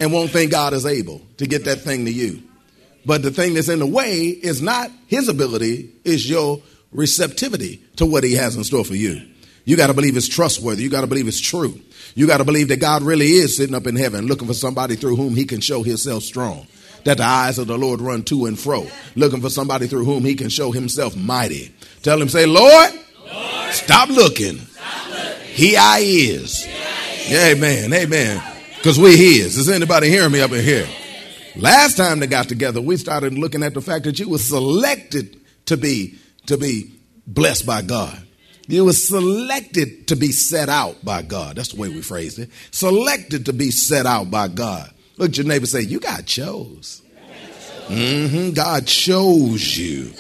and 0.01 0.13
won't 0.13 0.31
think 0.31 0.51
God 0.51 0.73
is 0.73 0.87
able 0.87 1.23
to 1.39 1.47
get 1.47 1.65
that 1.65 1.81
thing 1.81 2.05
to 2.05 2.13
you. 2.13 2.43
But 3.05 3.23
the 3.23 3.31
thing 3.31 3.55
that's 3.55 3.69
in 3.69 3.79
the 3.79 3.87
way 3.87 4.27
is 4.27 4.61
not 4.61 4.91
his 5.07 5.29
ability, 5.29 5.91
is 6.05 6.29
your 6.29 6.61
receptivity 6.93 7.83
to 7.97 8.07
what 8.07 8.25
he 8.25 8.35
has 8.35 8.57
in 8.57 8.65
store 8.65 8.85
for 8.85 8.95
you. 8.95 9.23
You 9.65 9.77
got 9.77 9.89
to 9.89 9.95
believe 9.95 10.17
it's 10.17 10.29
trustworthy. 10.29 10.83
You 10.83 10.91
got 10.91 11.03
to 11.03 11.07
believe 11.07 11.29
it's 11.29 11.41
true. 11.41 11.81
You 12.15 12.27
got 12.27 12.39
to 12.39 12.45
believe 12.45 12.69
that 12.69 12.81
God 12.81 13.03
really 13.03 13.27
is 13.27 13.57
sitting 13.57 13.75
up 13.75 13.87
in 13.87 13.97
heaven 13.97 14.27
looking 14.27 14.49
for 14.49 14.55
somebody 14.55 14.97
through 14.97 15.17
whom 15.17 15.35
he 15.37 15.45
can 15.45 15.61
show 15.61 15.83
himself 15.83 16.23
strong. 16.23 16.67
That 17.05 17.19
the 17.19 17.25
eyes 17.25 17.59
of 17.59 17.67
the 17.67 17.79
Lord 17.79 18.01
run 18.01 18.25
to 18.25 18.47
and 18.47 18.59
fro, 18.59 18.87
looking 19.15 19.41
for 19.41 19.51
somebody 19.51 19.87
through 19.87 20.05
whom 20.05 20.25
he 20.25 20.35
can 20.35 20.49
show 20.49 20.73
himself 20.73 21.17
mighty. 21.17 21.73
Tell 22.03 22.21
him, 22.21 22.29
say, 22.29 22.45
Lord, 22.45 22.91
Lord 23.31 23.73
stop, 23.73 24.09
looking. 24.09 24.59
stop 24.59 25.09
looking. 25.11 25.47
He 25.47 25.77
I 25.77 25.99
is. 26.01 26.65
He 26.65 26.73
I 26.73 27.55
is. 27.55 27.57
Amen. 27.57 27.93
Amen. 27.93 28.58
Because 28.79 28.99
we're 28.99 29.17
his. 29.17 29.57
Is 29.57 29.69
anybody 29.69 30.09
hearing 30.09 30.33
me 30.33 30.41
up 30.41 30.53
in 30.53 30.65
here? 30.65 30.89
Last 31.57 31.97
time 31.97 32.21
they 32.21 32.29
got 32.29 32.49
together, 32.49 32.81
we 32.81 32.97
started 32.97 33.35
looking 33.35 33.65
at 33.65 33.75
the 33.75 33.81
fact 33.81 34.05
that 34.05 34.19
you 34.21 34.29
were 34.29 34.39
selected 34.39 35.41
to 35.67 35.77
be 35.77 36.17
to 36.47 36.57
be 36.57 36.95
blessed 37.27 37.67
by 37.67 37.83
God. 37.83 38.25
You 38.69 38.85
were 38.85 38.93
selected 38.93 40.09
to 40.09 40.17
be 40.17 40.31
set 40.31 40.69
out 40.69 41.05
by 41.05 41.23
God. 41.23 41.57
That's 41.57 41.71
the 41.71 41.81
way 41.81 41.89
we 41.89 42.03
phrased 42.03 42.39
it. 42.39 42.51
Selected 42.71 43.47
to 43.47 43.53
be 43.53 43.71
set 43.71 44.07
out 44.07 44.31
by 44.31 44.49
God. 44.49 44.91
Look 45.17 45.37
your 45.37 45.47
neighbor 45.47 45.67
say, 45.67 45.81
You 45.81 45.99
got 45.99 46.27
chose. 46.27 47.03
Mm-hmm. 47.89 48.51
God 48.51 48.87
chose 48.87 49.77
you 49.77 50.13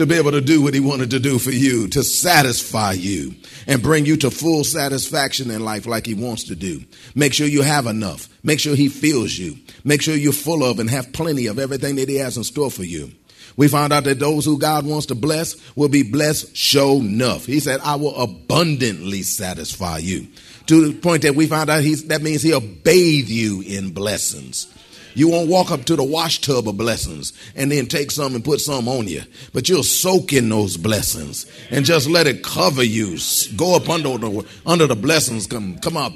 to 0.00 0.06
be 0.06 0.16
able 0.16 0.32
to 0.32 0.40
do 0.40 0.62
what 0.62 0.74
he 0.74 0.80
wanted 0.80 1.10
to 1.10 1.20
do 1.20 1.38
for 1.38 1.50
you, 1.50 1.86
to 1.88 2.02
satisfy 2.02 2.92
you 2.92 3.34
and 3.66 3.82
bring 3.82 4.06
you 4.06 4.16
to 4.16 4.30
full 4.30 4.64
satisfaction 4.64 5.50
in 5.50 5.64
life 5.64 5.86
like 5.86 6.06
he 6.06 6.14
wants 6.14 6.44
to 6.44 6.56
do. 6.56 6.82
Make 7.14 7.34
sure 7.34 7.46
you 7.46 7.62
have 7.62 7.86
enough. 7.86 8.28
Make 8.42 8.60
sure 8.60 8.74
he 8.74 8.88
fills 8.88 9.36
you. 9.36 9.56
Make 9.84 10.00
sure 10.00 10.14
you're 10.16 10.32
full 10.32 10.64
of 10.64 10.78
and 10.78 10.88
have 10.88 11.12
plenty 11.12 11.46
of 11.46 11.58
everything 11.58 11.96
that 11.96 12.08
he 12.08 12.16
has 12.16 12.36
in 12.36 12.44
store 12.44 12.70
for 12.70 12.82
you. 12.82 13.12
We 13.56 13.68
found 13.68 13.92
out 13.92 14.04
that 14.04 14.18
those 14.18 14.46
who 14.46 14.58
God 14.58 14.86
wants 14.86 15.06
to 15.06 15.14
bless 15.14 15.56
will 15.76 15.88
be 15.88 16.02
blessed 16.02 16.56
show 16.56 16.96
enough. 16.96 17.44
He 17.44 17.60
said, 17.60 17.80
I 17.80 17.96
will 17.96 18.16
abundantly 18.16 19.22
satisfy 19.22 19.98
you. 19.98 20.28
To 20.66 20.92
the 20.92 20.98
point 20.98 21.22
that 21.22 21.34
we 21.34 21.46
found 21.46 21.68
out 21.68 21.82
that 21.82 22.22
means 22.22 22.42
he'll 22.42 22.60
bathe 22.60 23.28
you 23.28 23.60
in 23.60 23.90
blessings. 23.90 24.66
You 25.14 25.28
won't 25.28 25.48
walk 25.48 25.70
up 25.70 25.84
to 25.86 25.96
the 25.96 26.04
wash 26.04 26.40
tub 26.40 26.68
of 26.68 26.76
blessings 26.76 27.32
and 27.56 27.70
then 27.70 27.86
take 27.86 28.10
some 28.10 28.34
and 28.34 28.44
put 28.44 28.60
some 28.60 28.88
on 28.88 29.08
you, 29.08 29.22
but 29.52 29.68
you'll 29.68 29.82
soak 29.82 30.32
in 30.32 30.48
those 30.48 30.76
blessings 30.76 31.46
and 31.70 31.84
just 31.84 32.08
let 32.08 32.26
it 32.26 32.42
cover 32.42 32.82
you. 32.82 33.18
Go 33.56 33.76
up 33.76 33.88
under 33.88 34.16
the 34.18 34.46
under 34.66 34.86
the 34.86 34.96
blessings. 34.96 35.46
Come 35.46 35.78
come 35.78 35.96
up, 35.96 36.12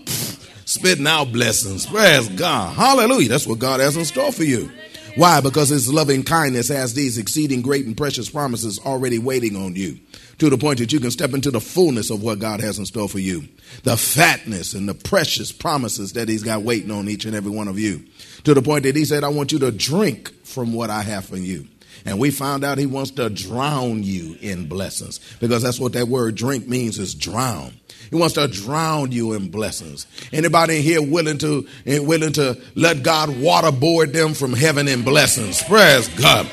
spitting 0.64 1.06
out 1.06 1.32
blessings. 1.32 1.86
Praise 1.86 2.28
God. 2.28 2.74
Hallelujah. 2.74 3.28
That's 3.28 3.46
what 3.46 3.58
God 3.58 3.80
has 3.80 3.96
in 3.96 4.04
store 4.04 4.32
for 4.32 4.44
you. 4.44 4.70
Why? 5.16 5.40
Because 5.40 5.68
His 5.68 5.92
loving 5.92 6.25
kindness 6.25 6.68
has 6.68 6.94
these 6.94 7.18
exceeding 7.18 7.62
great 7.62 7.87
and 7.87 7.97
precious 7.97 8.28
promises 8.28 8.78
already 8.78 9.18
waiting 9.18 9.56
on 9.56 9.76
you 9.76 9.99
to 10.38 10.50
the 10.50 10.59
point 10.59 10.80
that 10.80 10.92
you 10.92 10.99
can 10.99 11.12
step 11.12 11.33
into 11.35 11.50
the 11.50 11.61
fullness 11.61 12.11
of 12.11 12.23
what 12.23 12.40
God 12.40 12.61
has 12.61 12.78
in 12.78 12.87
store 12.87 13.09
for 13.09 13.21
you. 13.21 13.49
The 13.85 13.97
fatness 13.97 14.75
and 14.75 14.88
the 14.88 14.94
precious 14.94 15.52
promises 15.52 16.14
that 16.14 16.28
He's 16.28 16.42
got 16.42 16.62
waiting 16.62 16.90
on 16.90 17.09
each 17.09 17.25
and 17.25 17.35
every 17.35 17.52
one 17.52 17.68
of 17.68 17.78
you 17.78 18.04
to 18.44 18.54
the 18.54 18.62
point 18.62 18.85
that 18.85 18.97
he 18.97 19.04
said, 19.04 19.25
I 19.25 19.28
want 19.28 19.52
you 19.52 19.59
to 19.61 19.73
drink 19.73 20.33
from 20.44 20.73
what 20.73 20.90
I 20.90 21.02
have 21.02 21.26
for 21.26 21.37
you. 21.37 21.66
And 22.06 22.18
we 22.18 22.30
found 22.30 22.64
out 22.64 22.78
he 22.78 22.87
wants 22.87 23.12
to 23.12 23.30
drown 23.30 24.02
you 24.02 24.37
in 24.40 24.68
blessings 24.68 25.21
because 25.40 25.62
that's 25.62 25.80
what 25.80 25.94
that 25.94 26.09
word 26.09 26.35
drink 26.35 26.68
means 26.68 26.99
is 26.99 27.14
drown. 27.14 27.73
He 28.11 28.16
wants 28.16 28.34
to 28.34 28.46
drown 28.49 29.12
you 29.12 29.32
in 29.32 29.49
blessings. 29.50 30.06
Anybody 30.32 30.78
in 30.78 30.82
here 30.82 31.02
willing 31.02 31.38
to 31.38 31.66
eh, 31.87 31.99
willing 31.99 32.32
to 32.34 32.61
let 32.75 33.02
God 33.02 33.30
waterboard 33.30 34.12
them 34.12 34.34
from 34.34 34.52
heaven 34.52 34.88
in 34.88 35.02
blessings? 35.02 35.62
Praise 35.62 36.08
God. 36.08 36.49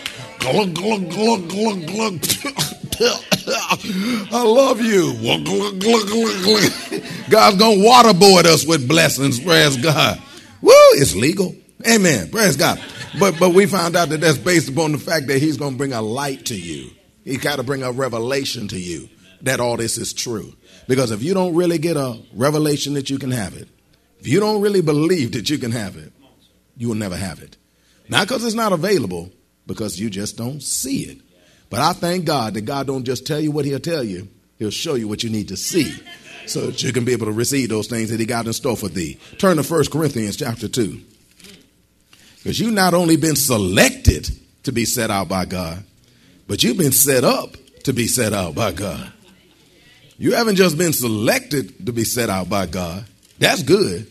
I 4.31 4.43
love 4.43 4.81
you. 4.81 5.13
God's 7.29 7.57
gonna 7.57 7.75
waterboard 7.75 8.45
us 8.45 8.65
with 8.65 8.87
blessings. 8.87 9.39
Praise 9.39 9.77
God. 9.77 10.21
Woo, 10.61 10.71
it's 10.93 11.15
legal. 11.15 11.55
Amen. 11.87 12.29
Praise 12.29 12.57
God. 12.57 12.79
But 13.19 13.39
but 13.39 13.53
we 13.53 13.65
found 13.65 13.95
out 13.95 14.09
that 14.09 14.21
that's 14.21 14.37
based 14.37 14.69
upon 14.69 14.91
the 14.93 14.97
fact 14.97 15.27
that 15.27 15.39
he's 15.39 15.57
going 15.57 15.73
to 15.73 15.77
bring 15.77 15.93
a 15.93 16.01
light 16.01 16.45
to 16.47 16.55
you. 16.55 16.91
He's 17.23 17.39
got 17.39 17.57
to 17.57 17.63
bring 17.63 17.83
a 17.83 17.91
revelation 17.91 18.67
to 18.69 18.79
you 18.79 19.09
that 19.41 19.59
all 19.59 19.77
this 19.77 19.97
is 19.97 20.13
true. 20.13 20.53
Because 20.91 21.11
if 21.11 21.23
you 21.23 21.33
don't 21.33 21.55
really 21.55 21.77
get 21.77 21.95
a 21.95 22.19
revelation 22.33 22.95
that 22.95 23.09
you 23.09 23.17
can 23.17 23.31
have 23.31 23.55
it, 23.55 23.69
if 24.19 24.27
you 24.27 24.41
don't 24.41 24.59
really 24.59 24.81
believe 24.81 25.31
that 25.31 25.49
you 25.49 25.57
can 25.57 25.71
have 25.71 25.95
it, 25.95 26.11
you 26.75 26.89
will 26.89 26.95
never 26.95 27.15
have 27.15 27.41
it. 27.41 27.55
Not 28.09 28.27
because 28.27 28.43
it's 28.43 28.55
not 28.55 28.73
available, 28.73 29.31
because 29.65 29.97
you 29.97 30.09
just 30.09 30.35
don't 30.35 30.61
see 30.61 31.03
it. 31.03 31.19
But 31.69 31.79
I 31.79 31.93
thank 31.93 32.25
God 32.25 32.55
that 32.55 32.63
God 32.63 32.87
don't 32.87 33.05
just 33.05 33.25
tell 33.25 33.39
you 33.39 33.51
what 33.51 33.63
he'll 33.63 33.79
tell 33.79 34.03
you, 34.03 34.27
he'll 34.59 34.69
show 34.69 34.95
you 34.95 35.07
what 35.07 35.23
you 35.23 35.29
need 35.29 35.47
to 35.47 35.55
see 35.55 35.95
so 36.45 36.65
that 36.65 36.83
you 36.83 36.91
can 36.91 37.05
be 37.05 37.13
able 37.13 37.27
to 37.27 37.31
receive 37.31 37.69
those 37.69 37.87
things 37.87 38.09
that 38.09 38.19
he 38.19 38.25
got 38.25 38.45
in 38.45 38.51
store 38.51 38.75
for 38.75 38.89
thee. 38.89 39.17
Turn 39.37 39.55
to 39.55 39.63
1 39.63 39.85
Corinthians 39.93 40.35
chapter 40.35 40.67
2. 40.67 40.99
Because 42.35 42.59
you've 42.59 42.73
not 42.73 42.93
only 42.93 43.15
been 43.15 43.37
selected 43.37 44.29
to 44.63 44.73
be 44.73 44.83
set 44.83 45.09
out 45.09 45.29
by 45.29 45.45
God, 45.45 45.85
but 46.49 46.63
you've 46.63 46.75
been 46.75 46.91
set 46.91 47.23
up 47.23 47.55
to 47.83 47.93
be 47.93 48.07
set 48.07 48.33
out 48.33 48.55
by 48.55 48.73
God. 48.73 49.13
You 50.21 50.35
haven't 50.35 50.57
just 50.57 50.77
been 50.77 50.93
selected 50.93 51.87
to 51.87 51.91
be 51.91 52.03
set 52.03 52.29
out 52.29 52.47
by 52.47 52.67
God. 52.67 53.05
That's 53.39 53.63
good. 53.63 54.05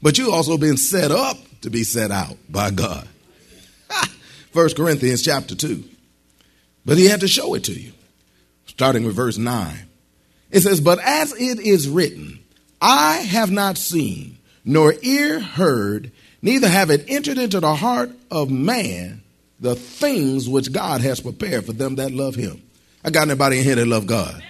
But 0.00 0.16
you've 0.16 0.32
also 0.32 0.56
been 0.56 0.76
set 0.76 1.10
up 1.10 1.36
to 1.62 1.70
be 1.70 1.82
set 1.82 2.12
out 2.12 2.36
by 2.48 2.70
God. 2.70 3.08
First 4.52 4.76
Corinthians 4.76 5.22
chapter 5.22 5.56
2. 5.56 5.82
But 6.86 6.98
he 6.98 7.06
had 7.06 7.22
to 7.22 7.26
show 7.26 7.54
it 7.54 7.64
to 7.64 7.72
you. 7.72 7.90
Starting 8.66 9.02
with 9.02 9.16
verse 9.16 9.38
9. 9.38 9.74
It 10.52 10.60
says, 10.60 10.80
But 10.80 11.00
as 11.00 11.32
it 11.32 11.58
is 11.58 11.88
written, 11.88 12.38
I 12.80 13.14
have 13.16 13.50
not 13.50 13.76
seen, 13.76 14.38
nor 14.64 14.94
ear 15.02 15.40
heard, 15.40 16.12
neither 16.42 16.68
have 16.68 16.90
it 16.90 17.06
entered 17.08 17.38
into 17.38 17.58
the 17.58 17.74
heart 17.74 18.12
of 18.30 18.52
man 18.52 19.22
the 19.58 19.74
things 19.74 20.48
which 20.48 20.72
God 20.72 21.00
has 21.00 21.18
prepared 21.18 21.66
for 21.66 21.72
them 21.72 21.96
that 21.96 22.12
love 22.12 22.36
him. 22.36 22.62
I 23.02 23.10
got 23.10 23.28
anybody 23.28 23.58
in 23.58 23.64
here 23.64 23.74
that 23.74 23.88
love 23.88 24.06
God? 24.06 24.44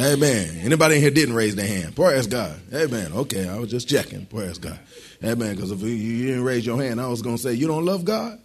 Amen. 0.00 0.60
Anybody 0.62 0.96
in 0.96 1.00
here 1.02 1.10
didn't 1.10 1.34
raise 1.34 1.56
their 1.56 1.66
hand? 1.66 1.96
Praise 1.96 2.26
God. 2.26 2.60
Amen. 2.72 3.12
Okay, 3.12 3.48
I 3.48 3.58
was 3.58 3.70
just 3.70 3.88
checking. 3.88 4.26
Praise 4.26 4.58
God. 4.58 4.78
Amen. 5.24 5.54
Because 5.54 5.70
if 5.70 5.80
you 5.82 6.26
didn't 6.26 6.44
raise 6.44 6.64
your 6.64 6.80
hand, 6.80 7.00
I 7.00 7.08
was 7.08 7.22
going 7.22 7.36
to 7.36 7.42
say, 7.42 7.54
You 7.54 7.66
don't 7.66 7.84
love 7.84 8.04
God? 8.04 8.38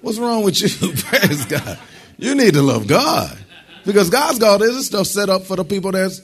What's 0.00 0.18
wrong 0.18 0.42
with 0.42 0.60
you? 0.60 0.92
Praise 0.96 1.44
God. 1.44 1.78
You 2.16 2.34
need 2.34 2.54
to 2.54 2.62
love 2.62 2.86
God. 2.86 3.36
Because 3.84 4.10
God's 4.10 4.38
got 4.38 4.60
this 4.60 4.86
stuff 4.86 5.06
set 5.06 5.28
up 5.28 5.42
for 5.42 5.56
the 5.56 5.64
people 5.64 5.92
that 5.92 6.18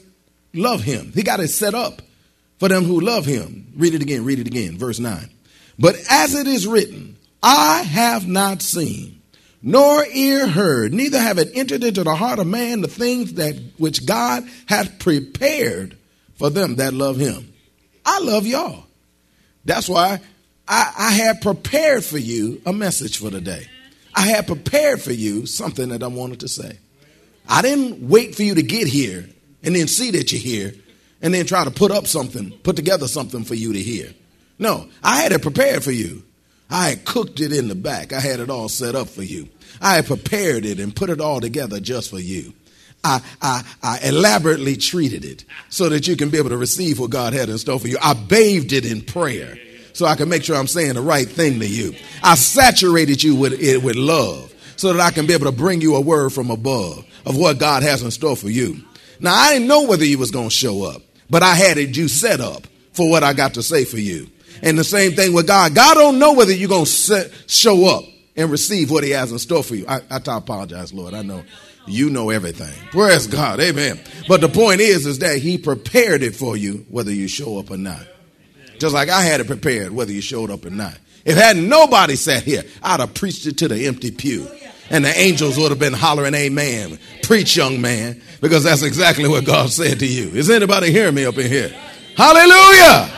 love 0.53 0.81
Him. 0.81 1.11
He 1.13 1.23
got 1.23 1.39
it 1.39 1.49
set 1.49 1.75
up 1.75 2.01
for 2.59 2.69
them 2.69 2.83
who 2.83 2.99
love 3.01 3.25
Him. 3.25 3.73
Read 3.75 3.93
it 3.93 4.01
again, 4.01 4.25
read 4.25 4.39
it 4.39 4.47
again. 4.47 4.77
Verse 4.77 4.99
9. 4.99 5.29
But 5.79 5.95
as 6.09 6.33
it 6.33 6.47
is 6.47 6.67
written, 6.67 7.17
I 7.41 7.83
have 7.83 8.27
not 8.27 8.61
seen, 8.61 9.16
nor 9.61 10.05
ear 10.05 10.47
heard, 10.47 10.93
neither 10.93 11.19
have 11.19 11.37
it 11.37 11.51
entered 11.53 11.83
into 11.83 12.03
the 12.03 12.15
heart 12.15 12.39
of 12.39 12.47
man 12.47 12.81
the 12.81 12.87
things 12.87 13.33
that 13.33 13.55
which 13.77 14.05
God 14.05 14.47
hath 14.67 14.99
prepared 14.99 15.97
for 16.35 16.49
them 16.49 16.75
that 16.75 16.93
love 16.93 17.17
him. 17.17 17.53
I 18.05 18.19
love 18.19 18.45
y'all. 18.45 18.85
That's 19.65 19.89
why 19.89 20.21
I, 20.67 20.93
I 20.97 21.11
had 21.11 21.41
prepared 21.41 22.03
for 22.03 22.17
you 22.17 22.61
a 22.65 22.73
message 22.73 23.17
for 23.17 23.29
today. 23.31 23.67
I 24.15 24.21
had 24.21 24.47
prepared 24.47 25.01
for 25.01 25.11
you 25.11 25.45
something 25.45 25.89
that 25.89 26.03
I 26.03 26.07
wanted 26.07 26.39
to 26.41 26.47
say. 26.47 26.79
I 27.49 27.61
didn't 27.61 28.07
wait 28.07 28.35
for 28.35 28.43
you 28.43 28.55
to 28.55 28.63
get 28.63 28.87
here 28.87 29.27
and 29.63 29.75
then 29.75 29.87
see 29.87 30.11
that 30.11 30.31
you're 30.31 30.41
here 30.41 30.73
and 31.21 31.33
then 31.33 31.45
try 31.45 31.63
to 31.63 31.71
put 31.71 31.91
up 31.91 32.07
something, 32.07 32.51
put 32.63 32.75
together 32.75 33.07
something 33.07 33.43
for 33.43 33.55
you 33.55 33.73
to 33.73 33.81
hear. 33.81 34.13
No, 34.59 34.87
I 35.03 35.21
had 35.21 35.31
it 35.31 35.41
prepared 35.41 35.83
for 35.83 35.91
you. 35.91 36.23
I 36.69 36.89
had 36.89 37.05
cooked 37.05 37.39
it 37.39 37.53
in 37.53 37.67
the 37.67 37.75
back. 37.75 38.13
I 38.13 38.19
had 38.19 38.39
it 38.39 38.49
all 38.49 38.69
set 38.69 38.95
up 38.95 39.07
for 39.07 39.23
you. 39.23 39.47
I 39.81 39.95
had 39.95 40.05
prepared 40.05 40.65
it 40.65 40.79
and 40.79 40.95
put 40.95 41.09
it 41.09 41.21
all 41.21 41.39
together 41.39 41.79
just 41.79 42.09
for 42.09 42.19
you. 42.19 42.53
I, 43.03 43.21
I, 43.41 43.63
I, 43.83 43.99
elaborately 44.03 44.75
treated 44.75 45.23
it 45.23 45.45
so 45.69 45.87
that 45.89 46.07
you 46.07 46.17
can 46.17 46.29
be 46.29 46.37
able 46.37 46.49
to 46.49 46.57
receive 46.57 46.99
what 46.99 47.11
God 47.11 47.33
had 47.33 47.47
in 47.47 47.57
store 47.57 47.79
for 47.79 47.87
you. 47.87 47.97
I 48.01 48.13
bathed 48.13 48.73
it 48.73 48.85
in 48.85 49.01
prayer 49.01 49.57
so 49.93 50.05
I 50.05 50.15
can 50.15 50.29
make 50.29 50.43
sure 50.43 50.57
I'm 50.57 50.67
saying 50.67 50.95
the 50.95 51.01
right 51.01 51.27
thing 51.27 51.59
to 51.59 51.67
you. 51.67 51.93
I 52.23 52.35
saturated 52.35 53.23
you 53.23 53.35
with 53.35 53.53
it 53.53 53.81
with 53.81 53.95
love 53.95 54.53
so 54.75 54.91
that 54.93 55.01
I 55.01 55.11
can 55.11 55.25
be 55.25 55.33
able 55.33 55.45
to 55.45 55.51
bring 55.51 55.79
you 55.79 55.95
a 55.95 56.01
word 56.01 56.33
from 56.33 56.51
above 56.51 57.05
of 57.25 57.37
what 57.37 57.59
God 57.59 57.83
has 57.83 58.01
in 58.01 58.11
store 58.11 58.35
for 58.35 58.49
you. 58.49 58.81
Now 59.19 59.33
I 59.33 59.53
didn't 59.53 59.67
know 59.67 59.83
whether 59.83 60.05
you 60.05 60.17
was 60.17 60.31
going 60.31 60.49
to 60.49 60.55
show 60.55 60.83
up, 60.83 61.01
but 61.29 61.43
I 61.43 61.55
had 61.55 61.77
it 61.77 61.95
you 61.95 62.07
set 62.07 62.41
up 62.41 62.67
for 62.93 63.09
what 63.09 63.23
I 63.23 63.33
got 63.33 63.53
to 63.55 63.63
say 63.63 63.85
for 63.85 63.99
you. 63.99 64.29
And 64.61 64.77
the 64.77 64.83
same 64.83 65.13
thing 65.13 65.33
with 65.33 65.47
God. 65.47 65.75
God 65.75 65.95
don't 65.95 66.19
know 66.19 66.33
whether 66.33 66.53
you're 66.53 66.69
going 66.69 66.85
to 66.85 67.31
show 67.47 67.85
up 67.85 68.03
and 68.35 68.51
receive 68.51 68.91
what 68.91 69.03
he 69.03 69.11
has 69.11 69.31
in 69.31 69.39
store 69.39 69.63
for 69.63 69.75
you. 69.75 69.85
I, 69.87 70.01
I 70.09 70.19
apologize, 70.37 70.93
Lord. 70.93 71.13
I 71.13 71.21
know 71.21 71.43
you 71.87 72.09
know 72.09 72.29
everything. 72.29 72.73
Praise 72.91 73.27
God. 73.27 73.59
Amen. 73.59 73.99
But 74.27 74.41
the 74.41 74.49
point 74.49 74.81
is, 74.81 75.05
is 75.05 75.19
that 75.19 75.37
he 75.37 75.57
prepared 75.57 76.21
it 76.21 76.35
for 76.35 76.57
you, 76.57 76.85
whether 76.89 77.11
you 77.11 77.27
show 77.27 77.57
up 77.59 77.71
or 77.71 77.77
not. 77.77 78.05
Just 78.77 78.93
like 78.93 79.09
I 79.09 79.21
had 79.21 79.39
it 79.39 79.47
prepared, 79.47 79.91
whether 79.91 80.11
you 80.11 80.21
showed 80.21 80.51
up 80.51 80.65
or 80.65 80.69
not. 80.69 80.97
If 81.25 81.35
hadn't 81.35 81.67
nobody 81.67 82.15
sat 82.15 82.43
here, 82.43 82.63
I'd 82.83 82.99
have 82.99 83.13
preached 83.13 83.47
it 83.47 83.57
to 83.59 83.67
the 83.67 83.87
empty 83.87 84.11
pew. 84.11 84.47
And 84.89 85.03
the 85.03 85.17
angels 85.17 85.57
would 85.57 85.71
have 85.71 85.79
been 85.79 85.93
hollering, 85.93 86.33
Amen. 86.33 86.99
Preach, 87.23 87.57
young 87.57 87.81
man, 87.81 88.21
because 88.39 88.63
that's 88.63 88.83
exactly 88.83 89.27
what 89.27 89.45
God 89.45 89.69
said 89.69 89.99
to 89.99 90.07
you. 90.07 90.29
Is 90.29 90.49
anybody 90.49 90.91
hearing 90.91 91.15
me 91.15 91.25
up 91.25 91.37
in 91.37 91.49
here? 91.49 91.69
Hallelujah. 92.15 93.16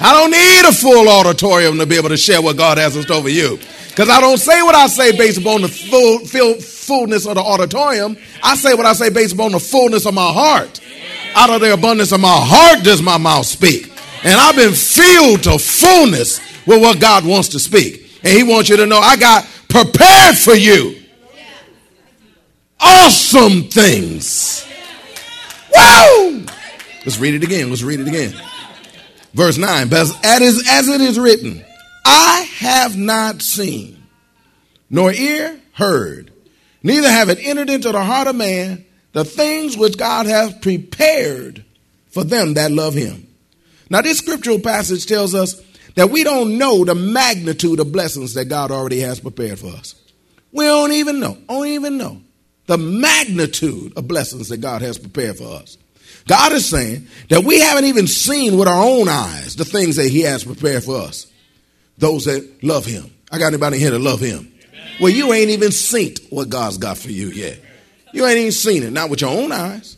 I 0.00 0.12
don't 0.12 0.30
need 0.30 0.68
a 0.68 0.72
full 0.72 1.08
auditorium 1.08 1.78
to 1.78 1.86
be 1.86 1.96
able 1.96 2.10
to 2.10 2.16
share 2.16 2.40
what 2.40 2.56
God 2.56 2.78
has 2.78 2.96
in 2.96 3.02
store 3.02 3.22
for 3.22 3.28
you. 3.28 3.58
Because 3.88 4.08
I 4.08 4.20
don't 4.20 4.38
say 4.38 4.62
what 4.62 4.74
I 4.74 4.86
say 4.86 5.16
based 5.16 5.38
upon 5.38 5.62
the 5.62 5.68
full, 5.68 6.20
full, 6.20 6.54
fullness 6.54 7.26
of 7.26 7.34
the 7.34 7.40
auditorium. 7.40 8.16
I 8.42 8.54
say 8.56 8.74
what 8.74 8.86
I 8.86 8.92
say 8.92 9.10
based 9.10 9.34
upon 9.34 9.52
the 9.52 9.60
fullness 9.60 10.06
of 10.06 10.14
my 10.14 10.32
heart. 10.32 10.80
Out 11.34 11.50
of 11.50 11.60
the 11.60 11.72
abundance 11.72 12.12
of 12.12 12.20
my 12.20 12.28
heart 12.32 12.84
does 12.84 13.02
my 13.02 13.18
mouth 13.18 13.46
speak. 13.46 13.92
And 14.24 14.40
I've 14.40 14.56
been 14.56 14.72
filled 14.72 15.42
to 15.44 15.58
fullness 15.58 16.40
with 16.66 16.80
what 16.80 17.00
God 17.00 17.26
wants 17.26 17.48
to 17.50 17.58
speak. 17.58 18.20
And 18.22 18.36
He 18.36 18.44
wants 18.44 18.68
you 18.68 18.76
to 18.76 18.86
know 18.86 18.98
I 18.98 19.16
got 19.16 19.46
prepared 19.68 20.36
for 20.36 20.54
you 20.54 20.98
awesome 22.80 23.64
things. 23.64 24.66
Woo! 25.74 26.46
Let's 27.04 27.18
read 27.18 27.34
it 27.34 27.44
again. 27.44 27.70
Let's 27.70 27.82
read 27.82 28.00
it 28.00 28.08
again. 28.08 28.34
Verse 29.38 29.56
9, 29.56 29.88
but 29.88 30.00
as, 30.24 30.60
as 30.68 30.88
it 30.88 31.00
is 31.00 31.16
written, 31.16 31.64
I 32.04 32.40
have 32.56 32.96
not 32.96 33.40
seen, 33.40 34.02
nor 34.90 35.12
ear 35.12 35.60
heard, 35.74 36.32
neither 36.82 37.08
have 37.08 37.28
it 37.28 37.38
entered 37.40 37.70
into 37.70 37.92
the 37.92 38.02
heart 38.02 38.26
of 38.26 38.34
man 38.34 38.84
the 39.12 39.24
things 39.24 39.76
which 39.76 39.96
God 39.96 40.26
hath 40.26 40.60
prepared 40.60 41.64
for 42.08 42.24
them 42.24 42.54
that 42.54 42.72
love 42.72 42.94
him. 42.94 43.28
Now, 43.88 44.02
this 44.02 44.18
scriptural 44.18 44.58
passage 44.58 45.06
tells 45.06 45.36
us 45.36 45.62
that 45.94 46.10
we 46.10 46.24
don't 46.24 46.58
know 46.58 46.84
the 46.84 46.96
magnitude 46.96 47.78
of 47.78 47.92
blessings 47.92 48.34
that 48.34 48.46
God 48.46 48.72
already 48.72 48.98
has 49.02 49.20
prepared 49.20 49.60
for 49.60 49.68
us. 49.68 49.94
We 50.50 50.64
don't 50.64 50.90
even 50.90 51.20
know, 51.20 51.38
don't 51.48 51.68
even 51.68 51.96
know 51.96 52.22
the 52.66 52.76
magnitude 52.76 53.96
of 53.96 54.08
blessings 54.08 54.48
that 54.48 54.56
God 54.56 54.82
has 54.82 54.98
prepared 54.98 55.38
for 55.38 55.44
us. 55.44 55.78
God 56.26 56.52
is 56.52 56.68
saying 56.68 57.08
that 57.30 57.44
we 57.44 57.58
haven't 57.60 57.86
even 57.86 58.06
seen 58.06 58.58
with 58.58 58.68
our 58.68 58.82
own 58.82 59.08
eyes 59.08 59.56
the 59.56 59.64
things 59.64 59.96
that 59.96 60.08
He 60.08 60.22
has 60.22 60.44
prepared 60.44 60.84
for 60.84 60.96
us. 60.96 61.26
Those 61.96 62.26
that 62.26 62.62
love 62.62 62.84
Him. 62.84 63.10
I 63.30 63.38
got 63.38 63.48
anybody 63.48 63.78
here 63.78 63.90
to 63.90 63.98
love 63.98 64.20
Him? 64.20 64.52
Well, 65.00 65.10
you 65.10 65.32
ain't 65.32 65.50
even 65.50 65.72
seen 65.72 66.14
what 66.30 66.48
God's 66.48 66.78
got 66.78 66.98
for 66.98 67.10
you 67.10 67.28
yet. 67.28 67.60
You 68.12 68.26
ain't 68.26 68.38
even 68.38 68.52
seen 68.52 68.82
it, 68.82 68.92
not 68.92 69.10
with 69.10 69.20
your 69.20 69.30
own 69.30 69.52
eyes. 69.52 69.96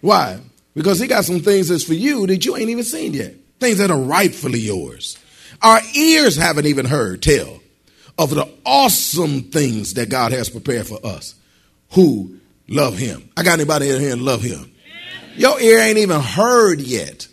Why? 0.00 0.40
Because 0.74 1.00
He 1.00 1.06
got 1.06 1.24
some 1.24 1.40
things 1.40 1.68
that's 1.68 1.84
for 1.84 1.94
you 1.94 2.26
that 2.26 2.44
you 2.44 2.56
ain't 2.56 2.70
even 2.70 2.84
seen 2.84 3.14
yet. 3.14 3.34
Things 3.58 3.78
that 3.78 3.90
are 3.90 3.98
rightfully 3.98 4.60
yours. 4.60 5.18
Our 5.62 5.80
ears 5.94 6.36
haven't 6.36 6.66
even 6.66 6.86
heard 6.86 7.22
tell 7.22 7.60
of 8.16 8.30
the 8.30 8.48
awesome 8.64 9.42
things 9.42 9.94
that 9.94 10.08
God 10.08 10.32
has 10.32 10.48
prepared 10.50 10.86
for 10.86 11.04
us 11.04 11.34
who 11.92 12.38
love 12.68 12.96
Him. 12.98 13.28
I 13.36 13.42
got 13.42 13.54
anybody 13.54 13.86
here 13.86 14.12
and 14.12 14.22
love 14.22 14.42
Him? 14.42 14.72
Your 15.38 15.60
ear 15.60 15.78
ain't 15.78 15.98
even 15.98 16.20
heard 16.20 16.80
yet 16.80 17.28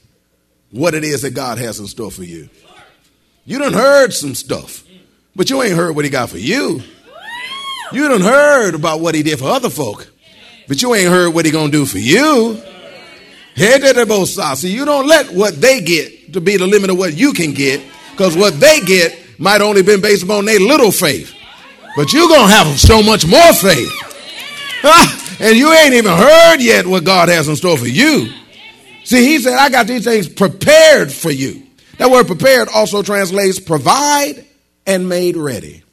what 0.70 0.94
it 0.94 1.04
is 1.04 1.24
that 1.24 1.32
God 1.32 1.58
has 1.58 1.80
in 1.80 1.88
store 1.88 2.12
for 2.12 2.24
you. 2.24 2.50
You 3.46 3.58
done 3.58 3.74
heard 3.74 4.14
some 4.14 4.36
stuff, 4.36 4.84
but 5.36 5.50
you 5.50 5.62
ain't 5.64 5.76
heard 5.76 5.96
what 5.96 6.06
he 6.06 6.12
got 6.12 6.30
for 6.30 6.38
you. 6.38 6.84
You 7.92 8.08
done 8.08 8.22
heard 8.22 8.76
about 8.76 9.00
what 9.00 9.16
he 9.16 9.24
did 9.24 9.40
for 9.40 9.46
other 9.46 9.72
folk, 9.72 10.12
but 10.68 10.84
you 10.84 10.94
ain't 10.94 11.10
heard 11.10 11.34
what 11.34 11.46
he 11.46 11.52
gonna 11.52 11.72
do 11.72 11.86
for 11.86 11.98
you. 11.98 12.62
Head 13.56 13.82
to 13.82 14.06
both 14.06 14.30
sides. 14.30 14.62
So 14.62 14.68
you 14.68 14.86
don't 14.86 15.08
let 15.08 15.32
what 15.32 15.60
they 15.60 15.82
get 15.82 16.34
to 16.34 16.42
be 16.42 16.58
the 16.58 16.68
limit 16.68 16.92
of 16.92 16.98
what 16.98 17.16
you 17.16 17.34
can 17.34 17.54
get, 17.54 17.82
because 18.12 18.38
what 18.38 18.60
they 18.60 18.82
get 18.82 19.40
might 19.40 19.62
only 19.62 19.82
been 19.82 20.02
based 20.02 20.24
upon 20.24 20.46
their 20.46 20.60
little 20.60 20.92
faith. 20.92 21.34
But 21.96 22.14
you're 22.14 22.30
gonna 22.30 22.52
have 22.52 22.80
so 22.80 23.02
much 23.02 23.26
more 23.26 23.54
faith. 23.54 23.92
and 25.40 25.58
you 25.58 25.72
ain't 25.72 25.94
even 25.94 26.12
heard 26.12 26.58
yet 26.60 26.86
what 26.86 27.04
God 27.04 27.30
has 27.30 27.48
in 27.48 27.56
store 27.56 27.78
for 27.78 27.88
you. 27.88 28.32
See, 29.04 29.24
he 29.24 29.40
said, 29.40 29.54
I 29.54 29.70
got 29.70 29.88
these 29.88 30.04
things 30.04 30.28
prepared 30.28 31.12
for 31.12 31.32
you. 31.32 31.64
That 31.98 32.10
word 32.10 32.28
prepared 32.28 32.68
also 32.74 33.04
translates 33.04 33.60
provide 33.60 34.46
and 34.86 35.08
made 35.08 35.38
ready. 35.38 35.84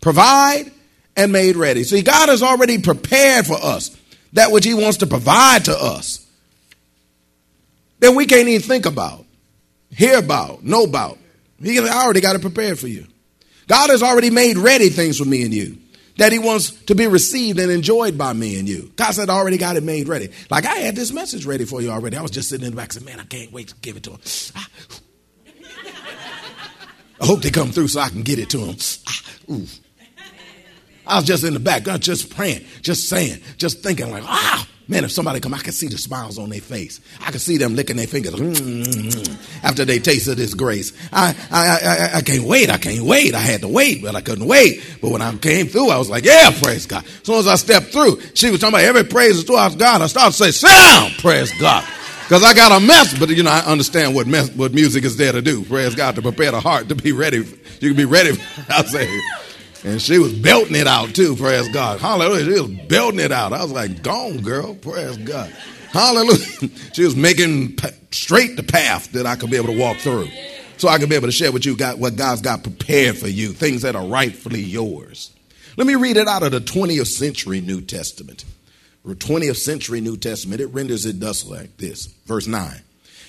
Provide 0.00 0.70
and 1.16 1.32
made 1.32 1.56
ready. 1.56 1.84
See, 1.84 2.02
God 2.02 2.28
has 2.28 2.42
already 2.42 2.78
prepared 2.78 3.46
for 3.46 3.56
us 3.56 3.96
that 4.32 4.52
which 4.52 4.64
He 4.64 4.74
wants 4.74 4.98
to 4.98 5.06
provide 5.06 5.66
to 5.66 5.76
us. 5.76 6.26
Then 7.98 8.14
we 8.14 8.26
can't 8.26 8.48
even 8.48 8.60
think 8.60 8.84
about, 8.84 9.24
hear 9.90 10.18
about, 10.18 10.62
know 10.62 10.84
about. 10.84 11.18
He 11.62 11.78
already 11.78 12.20
got 12.20 12.36
it 12.36 12.42
prepared 12.42 12.78
for 12.78 12.88
you. 12.88 13.06
God 13.66 13.90
has 13.90 14.02
already 14.02 14.30
made 14.30 14.58
ready 14.58 14.90
things 14.90 15.18
for 15.18 15.24
me 15.24 15.42
and 15.42 15.54
you 15.54 15.78
that 16.16 16.32
He 16.32 16.38
wants 16.38 16.70
to 16.84 16.94
be 16.94 17.06
received 17.06 17.58
and 17.58 17.70
enjoyed 17.70 18.16
by 18.16 18.32
me 18.32 18.58
and 18.58 18.68
you. 18.68 18.92
God 18.96 19.12
said, 19.12 19.30
I 19.30 19.34
already 19.34 19.58
got 19.58 19.76
it 19.76 19.82
made 19.82 20.08
ready. 20.08 20.30
Like 20.50 20.64
I 20.64 20.74
had 20.76 20.96
this 20.96 21.12
message 21.12 21.46
ready 21.46 21.64
for 21.64 21.80
you 21.80 21.90
already. 21.90 22.16
I 22.16 22.22
was 22.22 22.30
just 22.30 22.48
sitting 22.48 22.66
in 22.66 22.72
the 22.72 22.76
back 22.76 22.92
saying, 22.92 23.04
Man, 23.04 23.20
I 23.20 23.24
can't 23.24 23.52
wait 23.52 23.68
to 23.68 23.74
give 23.76 23.96
it 23.96 24.02
to 24.04 24.12
him. 24.12 24.20
Ah. 24.56 24.68
I 27.20 27.26
hope 27.26 27.40
they 27.40 27.50
come 27.50 27.70
through 27.70 27.88
so 27.88 28.00
I 28.00 28.08
can 28.08 28.22
get 28.22 28.38
it 28.38 28.50
to 28.50 28.58
them. 28.58 28.76
Ah, 29.08 29.86
I 31.06 31.16
was 31.16 31.24
just 31.24 31.44
in 31.44 31.54
the 31.54 31.60
back, 31.60 31.84
just 32.00 32.34
praying, 32.34 32.64
just 32.82 33.08
saying, 33.08 33.40
just 33.58 33.82
thinking 33.82 34.10
like, 34.10 34.24
ah, 34.26 34.65
man, 34.88 35.04
if 35.04 35.10
somebody 35.12 35.40
come, 35.40 35.54
I 35.54 35.58
can 35.58 35.72
see 35.72 35.88
the 35.88 35.98
smiles 35.98 36.38
on 36.38 36.50
their 36.50 36.60
face. 36.60 37.00
I 37.20 37.30
can 37.30 37.40
see 37.40 37.56
them 37.56 37.74
licking 37.74 37.96
their 37.96 38.06
fingers 38.06 38.34
mm-hmm, 38.34 39.66
after 39.66 39.84
they 39.84 39.98
tasted 39.98 40.36
this 40.36 40.54
grace. 40.54 40.92
I, 41.12 41.34
I, 41.50 42.14
I, 42.14 42.18
I 42.18 42.20
can't 42.22 42.44
wait. 42.44 42.70
I 42.70 42.78
can't 42.78 43.04
wait. 43.04 43.34
I 43.34 43.40
had 43.40 43.62
to 43.62 43.68
wait, 43.68 44.02
but 44.02 44.14
I 44.14 44.20
couldn't 44.20 44.46
wait. 44.46 44.82
But 45.00 45.10
when 45.10 45.22
I 45.22 45.36
came 45.36 45.66
through, 45.66 45.90
I 45.90 45.98
was 45.98 46.10
like, 46.10 46.24
yeah, 46.24 46.50
praise 46.60 46.86
God. 46.86 47.04
As 47.04 47.22
soon 47.22 47.36
as 47.36 47.46
I 47.46 47.56
stepped 47.56 47.86
through, 47.86 48.20
she 48.34 48.50
was 48.50 48.60
talking 48.60 48.74
about 48.74 48.84
every 48.84 49.04
praise 49.04 49.36
is 49.36 49.44
towards 49.44 49.76
God. 49.76 50.02
I 50.02 50.06
started 50.06 50.36
to 50.36 50.44
say, 50.44 50.50
sound, 50.50 51.14
praise 51.18 51.52
God. 51.58 51.84
Because 52.26 52.42
I 52.42 52.54
got 52.54 52.72
a 52.72 52.84
mess, 52.84 53.16
but 53.16 53.28
you 53.28 53.44
know, 53.44 53.52
I 53.52 53.60
understand 53.60 54.12
what 54.12 54.26
mess, 54.26 54.50
what 54.50 54.74
music 54.74 55.04
is 55.04 55.16
there 55.16 55.30
to 55.30 55.40
do. 55.40 55.64
Praise 55.64 55.94
God, 55.94 56.16
to 56.16 56.22
prepare 56.22 56.50
the 56.50 56.60
heart 56.60 56.88
to 56.88 56.96
be 56.96 57.12
ready. 57.12 57.38
You 57.80 57.90
can 57.90 57.96
be 57.96 58.04
ready, 58.04 58.36
I'll 58.68 58.82
say. 58.82 59.06
And 59.86 60.02
she 60.02 60.18
was 60.18 60.32
belting 60.32 60.74
it 60.74 60.88
out 60.88 61.14
too, 61.14 61.36
praise 61.36 61.68
God. 61.68 62.00
Hallelujah. 62.00 62.44
She 62.44 62.60
was 62.60 62.88
belting 62.88 63.20
it 63.20 63.30
out. 63.30 63.52
I 63.52 63.62
was 63.62 63.70
like, 63.70 64.02
gone, 64.02 64.38
girl, 64.38 64.74
praise 64.74 65.16
God. 65.18 65.48
Hallelujah. 65.92 66.70
she 66.92 67.04
was 67.04 67.14
making 67.14 67.78
straight 68.10 68.56
the 68.56 68.64
path 68.64 69.12
that 69.12 69.26
I 69.26 69.36
could 69.36 69.48
be 69.48 69.56
able 69.56 69.72
to 69.72 69.78
walk 69.78 69.98
through. 69.98 70.28
So 70.76 70.88
I 70.88 70.98
could 70.98 71.08
be 71.08 71.14
able 71.14 71.28
to 71.28 71.32
share 71.32 71.52
with 71.52 71.64
you 71.64 71.76
what 71.76 72.16
God's 72.16 72.42
got 72.42 72.64
prepared 72.64 73.16
for 73.16 73.28
you, 73.28 73.52
things 73.52 73.82
that 73.82 73.94
are 73.94 74.04
rightfully 74.04 74.60
yours. 74.60 75.32
Let 75.76 75.86
me 75.86 75.94
read 75.94 76.16
it 76.16 76.26
out 76.26 76.42
of 76.42 76.50
the 76.50 76.60
20th 76.60 77.06
century 77.06 77.60
New 77.60 77.80
Testament. 77.80 78.44
The 79.04 79.14
20th 79.14 79.58
century 79.58 80.00
New 80.00 80.16
Testament, 80.16 80.60
it 80.60 80.66
renders 80.66 81.06
it 81.06 81.20
thus 81.20 81.46
like 81.46 81.76
this. 81.76 82.06
Verse 82.26 82.48
9. 82.48 82.80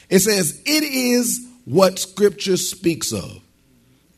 It 0.09 0.19
says, 0.21 0.59
It 0.65 0.83
is 0.83 1.47
what 1.65 1.99
Scripture 1.99 2.57
speaks 2.57 3.13
of 3.13 3.41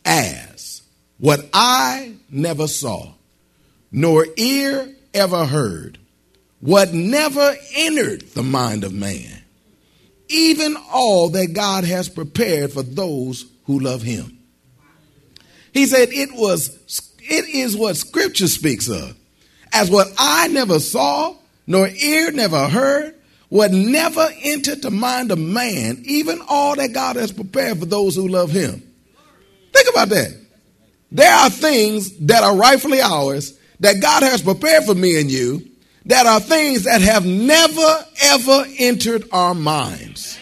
as 0.05 0.83
what 1.19 1.47
I 1.53 2.15
never 2.29 2.67
saw, 2.67 3.13
nor 3.91 4.25
ear 4.37 4.89
ever 5.13 5.45
heard, 5.45 5.97
what 6.61 6.93
never 6.93 7.55
entered 7.75 8.21
the 8.29 8.43
mind 8.43 8.83
of 8.83 8.93
man, 8.93 9.43
even 10.29 10.75
all 10.91 11.29
that 11.29 11.53
God 11.53 11.83
has 11.83 12.09
prepared 12.09 12.71
for 12.71 12.83
those 12.83 13.45
who 13.65 13.79
love 13.79 14.01
him. 14.01 14.37
He 15.73 15.85
said, 15.85 16.09
It 16.11 16.29
was 16.33 16.77
it 17.19 17.47
is 17.47 17.77
what 17.77 17.95
scripture 17.95 18.47
speaks 18.47 18.87
of 18.87 19.15
as 19.71 19.91
what 19.91 20.07
I 20.17 20.47
never 20.47 20.79
saw, 20.79 21.35
nor 21.67 21.87
ear 21.87 22.31
never 22.31 22.67
heard, 22.67 23.15
what 23.49 23.71
never 23.71 24.29
entered 24.41 24.81
the 24.81 24.91
mind 24.91 25.31
of 25.31 25.37
man, 25.37 26.01
even 26.05 26.39
all 26.47 26.75
that 26.75 26.93
God 26.93 27.15
has 27.17 27.31
prepared 27.31 27.79
for 27.79 27.85
those 27.85 28.15
who 28.15 28.27
love 28.27 28.51
him. 28.51 28.81
Think 29.73 29.89
about 29.89 30.09
that. 30.09 30.38
There 31.11 31.33
are 31.33 31.49
things 31.49 32.17
that 32.19 32.43
are 32.43 32.55
rightfully 32.55 33.01
ours 33.01 33.57
that 33.79 34.01
God 34.01 34.23
has 34.23 34.41
prepared 34.41 34.83
for 34.83 34.95
me 34.95 35.19
and 35.19 35.31
you 35.31 35.65
that 36.05 36.25
are 36.25 36.39
things 36.39 36.83
that 36.83 37.01
have 37.01 37.25
never 37.25 38.05
ever 38.23 38.65
entered 38.77 39.23
our 39.31 39.53
minds. 39.53 40.37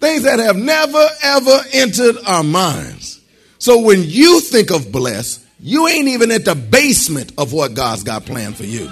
Things 0.00 0.24
that 0.24 0.38
have 0.38 0.56
never 0.56 1.06
ever 1.22 1.58
entered 1.72 2.16
our 2.26 2.44
minds. 2.44 3.20
So 3.58 3.80
when 3.80 4.02
you 4.02 4.40
think 4.40 4.70
of 4.70 4.92
bless, 4.92 5.44
you 5.58 5.88
ain't 5.88 6.08
even 6.08 6.30
at 6.30 6.44
the 6.44 6.54
basement 6.54 7.32
of 7.38 7.52
what 7.52 7.74
God's 7.74 8.02
got 8.02 8.26
planned 8.26 8.56
for 8.56 8.64
you. 8.64 8.88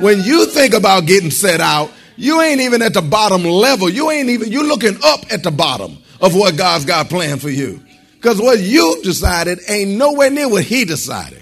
When 0.00 0.22
you 0.22 0.46
think 0.46 0.74
about 0.74 1.06
getting 1.06 1.30
set 1.30 1.60
out, 1.60 1.90
you 2.16 2.40
ain't 2.40 2.60
even 2.60 2.82
at 2.82 2.94
the 2.94 3.02
bottom 3.02 3.44
level. 3.44 3.88
You 3.88 4.10
ain't 4.10 4.28
even, 4.30 4.50
you're 4.50 4.66
looking 4.66 4.96
up 5.04 5.20
at 5.30 5.42
the 5.42 5.50
bottom 5.50 5.98
of 6.20 6.34
what 6.34 6.56
God's 6.56 6.84
got 6.84 7.08
planned 7.08 7.40
for 7.40 7.50
you. 7.50 7.80
Because 8.26 8.42
what 8.42 8.58
you 8.58 9.00
decided 9.04 9.60
ain't 9.68 9.92
nowhere 9.92 10.32
near 10.32 10.48
what 10.48 10.64
he 10.64 10.84
decided. 10.84 11.40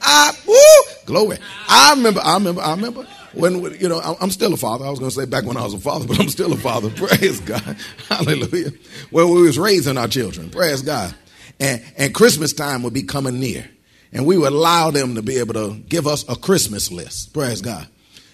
I, 0.00 0.32
woo, 0.46 0.94
glory. 1.04 1.36
I 1.68 1.92
remember, 1.94 2.22
I 2.24 2.32
remember, 2.32 2.62
I 2.62 2.70
remember 2.70 3.06
when, 3.34 3.78
you 3.78 3.90
know, 3.90 4.00
I'm 4.18 4.30
still 4.30 4.54
a 4.54 4.56
father. 4.56 4.86
I 4.86 4.88
was 4.88 5.00
going 5.00 5.10
to 5.10 5.14
say 5.14 5.26
back 5.26 5.44
when 5.44 5.58
I 5.58 5.64
was 5.64 5.74
a 5.74 5.78
father, 5.78 6.06
but 6.08 6.18
I'm 6.18 6.30
still 6.30 6.54
a 6.54 6.56
father. 6.56 6.88
Praise 6.88 7.40
God. 7.40 7.76
Hallelujah. 8.08 8.70
When 9.10 9.28
we 9.28 9.42
was 9.42 9.58
raising 9.58 9.98
our 9.98 10.08
children. 10.08 10.48
Praise 10.48 10.80
God. 10.80 11.14
And, 11.60 11.84
and 11.98 12.14
Christmas 12.14 12.54
time 12.54 12.82
would 12.84 12.94
be 12.94 13.02
coming 13.02 13.38
near 13.38 13.68
and 14.10 14.24
we 14.24 14.38
would 14.38 14.50
allow 14.50 14.90
them 14.90 15.16
to 15.16 15.20
be 15.20 15.36
able 15.36 15.52
to 15.52 15.74
give 15.74 16.06
us 16.06 16.26
a 16.26 16.36
Christmas 16.36 16.90
list. 16.90 17.34
Praise 17.34 17.60
God. 17.60 17.86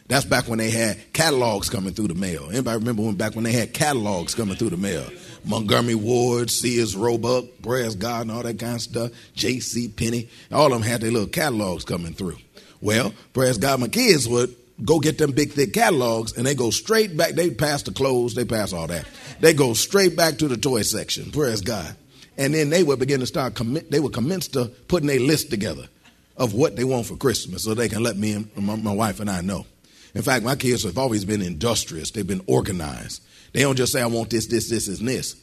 That's 0.06 0.24
back 0.26 0.48
when 0.48 0.58
they 0.58 0.70
had 0.70 1.12
catalogs 1.14 1.70
coming 1.70 1.94
through 1.94 2.08
the 2.08 2.14
mail. 2.14 2.48
Anybody 2.50 2.78
remember 2.78 3.02
when 3.02 3.14
back 3.14 3.34
when 3.34 3.44
they 3.44 3.52
had 3.52 3.72
catalogs 3.72 4.34
coming 4.34 4.56
through 4.56 4.70
the 4.70 4.76
mail? 4.76 5.06
Montgomery 5.44 5.94
Ward, 5.94 6.50
Sears 6.50 6.94
Roebuck, 6.94 7.46
God, 7.62 8.22
and 8.22 8.30
all 8.30 8.42
that 8.42 8.58
kind 8.58 8.74
of 8.74 8.82
stuff. 8.82 9.12
J.C. 9.34 9.88
Penney, 9.88 10.28
all 10.52 10.66
of 10.66 10.72
them 10.72 10.82
had 10.82 11.00
their 11.00 11.10
little 11.10 11.28
catalogs 11.28 11.84
coming 11.84 12.12
through. 12.12 12.36
Well, 12.80 13.14
praise 13.32 13.56
God, 13.56 13.80
my 13.80 13.88
kids 13.88 14.28
would 14.28 14.54
go 14.84 15.00
get 15.00 15.16
them 15.16 15.32
big 15.32 15.52
thick 15.52 15.72
catalogs, 15.72 16.36
and 16.36 16.46
they 16.46 16.54
go 16.54 16.70
straight 16.70 17.16
back. 17.16 17.30
They 17.30 17.50
pass 17.50 17.82
the 17.82 17.92
clothes, 17.92 18.34
they 18.34 18.44
pass 18.44 18.72
all 18.72 18.86
that. 18.88 19.06
They 19.40 19.54
go 19.54 19.72
straight 19.72 20.16
back 20.16 20.36
to 20.38 20.48
the 20.48 20.56
toy 20.56 20.82
section. 20.82 21.30
Praise 21.30 21.62
God 21.62 21.96
and 22.36 22.54
then 22.54 22.70
they 22.70 22.82
would 22.82 22.98
begin 22.98 23.20
to 23.20 23.26
start 23.26 23.54
commit. 23.54 23.90
They 23.90 24.00
would 24.00 24.12
commence 24.12 24.48
to 24.48 24.66
putting 24.88 25.10
a 25.10 25.18
list 25.18 25.50
together 25.50 25.88
of 26.36 26.54
what 26.54 26.76
they 26.76 26.84
want 26.84 27.06
for 27.06 27.16
Christmas, 27.16 27.64
so 27.64 27.74
they 27.74 27.88
can 27.88 28.02
let 28.02 28.16
me 28.16 28.32
and 28.32 28.50
my, 28.56 28.76
my 28.76 28.92
wife 28.92 29.20
and 29.20 29.30
I 29.30 29.40
know. 29.40 29.66
In 30.14 30.22
fact, 30.22 30.44
my 30.44 30.56
kids 30.56 30.84
have 30.84 30.98
always 30.98 31.24
been 31.24 31.42
industrious. 31.42 32.10
They've 32.10 32.26
been 32.26 32.44
organized. 32.46 33.22
They 33.52 33.62
don't 33.62 33.76
just 33.76 33.92
say, 33.92 34.02
"I 34.02 34.06
want 34.06 34.30
this, 34.30 34.46
this, 34.46 34.68
this, 34.68 34.88
and 34.88 35.08
this." 35.08 35.36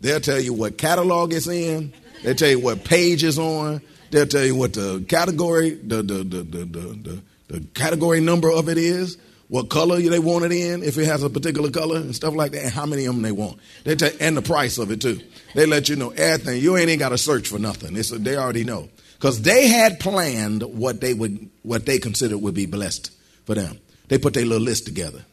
They'll 0.00 0.20
tell 0.20 0.40
you 0.40 0.52
what 0.52 0.78
catalog 0.78 1.32
it's 1.32 1.46
in. 1.46 1.92
They'll 2.22 2.34
tell 2.34 2.50
you 2.50 2.60
what 2.60 2.84
page 2.84 3.24
it's 3.24 3.38
on. 3.38 3.80
They'll 4.10 4.26
tell 4.26 4.44
you 4.44 4.54
what 4.54 4.72
the 4.74 5.04
category, 5.08 5.70
the 5.70 5.96
the 5.96 6.24
the 6.24 6.42
the, 6.42 6.64
the, 6.64 7.22
the 7.48 7.60
category 7.74 8.20
number 8.20 8.50
of 8.50 8.68
it 8.68 8.78
is 8.78 9.18
what 9.48 9.68
color 9.68 10.00
they 10.00 10.18
want 10.18 10.44
it 10.44 10.52
in, 10.52 10.82
if 10.82 10.96
it 10.98 11.04
has 11.04 11.22
a 11.22 11.30
particular 11.30 11.70
color 11.70 11.96
and 11.96 12.14
stuff 12.14 12.34
like 12.34 12.52
that, 12.52 12.62
and 12.64 12.72
how 12.72 12.86
many 12.86 13.04
of 13.04 13.14
them 13.14 13.22
they 13.22 13.32
want. 13.32 13.58
They 13.84 13.94
tell, 13.94 14.10
and 14.20 14.36
the 14.36 14.42
price 14.42 14.78
of 14.78 14.90
it 14.90 15.00
too. 15.00 15.20
They 15.54 15.66
let 15.66 15.88
you 15.88 15.96
know 15.96 16.10
everything. 16.10 16.62
You 16.62 16.76
ain't, 16.76 16.88
ain't 16.88 16.98
got 16.98 17.10
to 17.10 17.18
search 17.18 17.48
for 17.48 17.58
nothing. 17.58 17.96
It's, 17.96 18.10
they 18.10 18.36
already 18.36 18.64
know 18.64 18.88
because 19.14 19.42
they 19.42 19.68
had 19.68 20.00
planned 20.00 20.62
what 20.62 21.00
they 21.00 21.14
would, 21.14 21.50
what 21.62 21.86
they 21.86 21.98
considered 21.98 22.38
would 22.38 22.54
be 22.54 22.66
blessed 22.66 23.12
for 23.44 23.54
them. 23.54 23.78
They 24.08 24.18
put 24.18 24.34
their 24.34 24.44
little 24.44 24.64
list 24.64 24.84
together. 24.84 25.24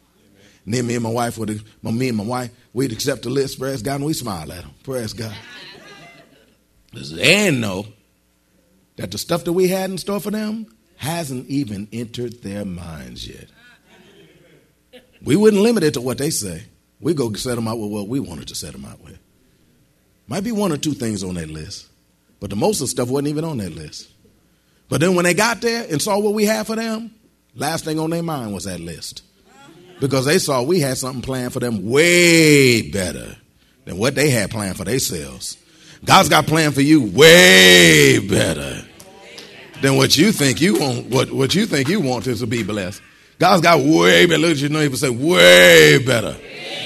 And 0.66 0.74
then 0.74 0.88
me 0.88 0.96
and 0.96 1.04
my 1.04 1.10
wife 1.10 1.38
would, 1.38 1.64
me 1.84 2.10
and 2.10 2.18
my 2.18 2.24
wife, 2.24 2.52
we'd 2.74 2.92
accept 2.92 3.24
the 3.24 3.30
list, 3.30 3.60
praise 3.60 3.82
God, 3.82 3.96
and 3.96 4.06
we 4.06 4.14
smile 4.14 4.52
at 4.52 4.62
them. 4.62 4.72
Praise 4.84 5.14
God. 5.14 5.36
And 7.20 7.62
know 7.62 7.88
that 8.98 9.12
the 9.12 9.18
stuff 9.18 9.44
that 9.46 9.54
we 9.54 9.68
had 9.68 9.90
in 9.90 9.98
store 9.98 10.20
for 10.20 10.32
them 10.32 10.68
hasn't 10.98 11.48
even 11.48 11.88
entered 11.92 12.44
their 12.44 12.64
minds 12.64 13.28
yet. 13.28 13.48
We 15.24 15.36
wouldn't 15.36 15.62
limit 15.62 15.84
it 15.84 15.96
to 15.96 16.02
what 16.02 16.18
they 16.18 16.30
say. 16.30 16.64
We 17.00 17.14
go 17.14 17.34
set 17.34 17.56
them 17.56 17.68
out 17.68 17.80
with 17.80 17.92
what 17.92 18.08
we 18.08 18.20
wanted 18.20 18.48
to 18.50 18.56
set 18.56 18.74
them 18.74 18.86
out 18.86 19.02
with. 19.04 19.18
Might 20.28 20.44
be 20.44 20.52
one 20.52 20.72
or 20.72 20.78
two 20.78 20.94
things 20.94 21.24
on 21.24 21.36
that 21.36 21.50
list, 21.50 21.88
but 22.40 22.50
the 22.50 22.56
most 22.56 22.80
of 22.80 22.86
the 22.86 22.90
stuff 22.90 23.10
wasn't 23.10 23.30
even 23.30 23.44
on 23.44 23.58
that 23.58 23.74
list. 23.74 24.10
But 24.90 25.02
then 25.02 25.16
when 25.16 25.26
they 25.26 25.34
got 25.34 25.62
there 25.62 25.88
and 25.90 26.02
saw 26.02 26.20
what 26.20 26.34
we 26.34 26.46
had 26.46 26.68
for 26.68 26.76
them, 26.76 27.16
last 27.56 27.86
thing 27.86 28.00
on 28.00 28.10
their 28.10 28.24
mind 28.24 28.54
was 28.54 28.66
that 28.66 28.80
list. 28.80 29.24
Because 30.00 30.26
they 30.26 30.40
saw 30.40 30.64
we 30.64 30.80
had 30.80 30.98
something 30.98 31.22
planned 31.22 31.54
for 31.54 31.60
them 31.60 31.90
way 31.90 32.90
better 32.90 33.36
than 33.86 33.98
what 33.98 34.16
they 34.16 34.30
had 34.30 34.50
planned 34.50 34.78
for 34.78 34.84
themselves. 34.84 35.58
God's 36.04 36.30
got 36.30 36.48
planned 36.48 36.74
for 36.74 36.82
you 36.82 37.04
way 37.12 38.20
better 38.28 38.84
than 39.82 39.96
what 39.96 40.18
you 40.18 40.32
think 40.32 40.60
you 40.62 40.80
want, 40.80 41.08
what, 41.08 41.32
what 41.32 41.54
you 41.54 41.66
think 41.66 41.88
you 41.88 42.00
want 42.00 42.26
is 42.28 42.40
to 42.40 42.48
be 42.48 42.64
blessed. 42.64 43.02
God's 43.38 43.62
got 43.62 43.80
way 43.80 44.26
better. 44.26 44.40
Look 44.40 44.52
at 44.52 44.58
your 44.58 44.70
neighbor 44.70 44.96
say, 44.96 45.10
way 45.10 46.04
better. 46.04 46.36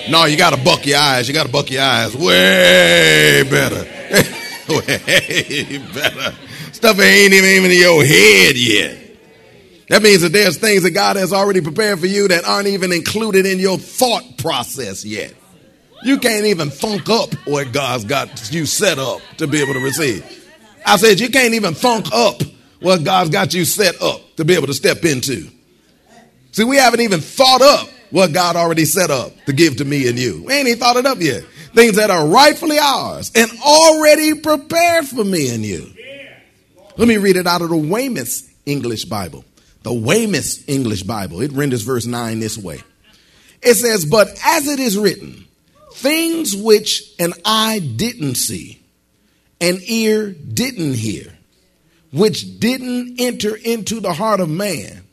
No, 0.09 0.25
you 0.25 0.37
got 0.37 0.53
to 0.53 0.63
buck 0.63 0.85
your 0.85 0.99
eyes. 0.99 1.27
You 1.27 1.33
got 1.33 1.45
to 1.45 1.51
buck 1.51 1.69
your 1.69 1.81
eyes. 1.81 2.15
Way 2.15 3.43
better. 3.49 3.75
way 4.69 5.77
better. 5.93 6.35
Stuff 6.71 6.99
ain't 6.99 7.33
even 7.33 7.71
in 7.71 7.77
your 7.77 8.05
head 8.05 8.57
yet. 8.57 9.04
That 9.89 10.01
means 10.01 10.21
that 10.21 10.31
there's 10.31 10.57
things 10.57 10.83
that 10.83 10.91
God 10.91 11.15
has 11.15 11.31
already 11.31 11.61
prepared 11.61 11.99
for 11.99 12.07
you 12.07 12.27
that 12.27 12.43
aren't 12.45 12.67
even 12.67 12.91
included 12.91 13.45
in 13.45 13.59
your 13.59 13.77
thought 13.77 14.37
process 14.37 15.05
yet. 15.05 15.33
You 16.03 16.17
can't 16.17 16.45
even 16.45 16.71
funk 16.71 17.09
up 17.09 17.33
what 17.45 17.71
God's 17.71 18.05
got 18.05 18.51
you 18.51 18.65
set 18.65 18.97
up 18.97 19.21
to 19.37 19.47
be 19.47 19.61
able 19.61 19.73
to 19.73 19.79
receive. 19.79 20.23
I 20.85 20.97
said, 20.97 21.19
you 21.19 21.29
can't 21.29 21.53
even 21.53 21.73
funk 21.73 22.07
up 22.13 22.41
what 22.79 23.03
God's 23.03 23.29
got 23.29 23.53
you 23.53 23.65
set 23.65 24.01
up 24.01 24.21
to 24.35 24.45
be 24.45 24.55
able 24.55 24.67
to 24.67 24.73
step 24.73 25.03
into. 25.03 25.49
See, 26.51 26.63
we 26.63 26.77
haven't 26.77 27.01
even 27.01 27.21
thought 27.21 27.61
up 27.61 27.89
what 28.11 28.33
God 28.33 28.55
already 28.55 28.85
set 28.85 29.09
up 29.09 29.33
to 29.45 29.53
give 29.53 29.77
to 29.77 29.85
me 29.85 30.07
and 30.07 30.17
you. 30.17 30.43
We 30.45 30.53
ain't 30.53 30.67
even 30.67 30.79
thought 30.79 30.97
it 30.97 31.05
up 31.05 31.19
yet. 31.19 31.43
Things 31.73 31.97
that 31.97 32.09
are 32.09 32.27
rightfully 32.27 32.79
ours 32.79 33.31
and 33.35 33.49
already 33.61 34.35
prepared 34.39 35.05
for 35.05 35.23
me 35.23 35.53
and 35.53 35.65
you. 35.65 35.91
Let 36.97 37.07
me 37.07 37.17
read 37.17 37.35
it 37.35 37.47
out 37.47 37.61
of 37.61 37.69
the 37.69 37.77
Weymouth 37.77 38.53
English 38.65 39.05
Bible. 39.05 39.43
The 39.85 39.93
Weymouth 39.93 40.67
English 40.67 41.03
Bible. 41.03 41.41
It 41.41 41.51
renders 41.51 41.83
verse 41.83 42.07
9 42.07 42.39
this 42.39 42.57
way. 42.57 42.81
It 43.61 43.75
says, 43.75 44.03
But 44.03 44.29
as 44.43 44.67
it 44.67 44.79
is 44.79 44.97
written, 44.97 45.45
things 45.93 46.55
which 46.55 47.03
an 47.19 47.33
eye 47.45 47.77
didn't 47.77 48.33
see, 48.33 48.81
an 49.61 49.77
ear 49.85 50.31
didn't 50.31 50.95
hear, 50.95 51.31
which 52.11 52.59
didn't 52.59 53.21
enter 53.21 53.55
into 53.55 53.99
the 53.99 54.11
heart 54.11 54.39
of 54.39 54.49
man, 54.49 55.03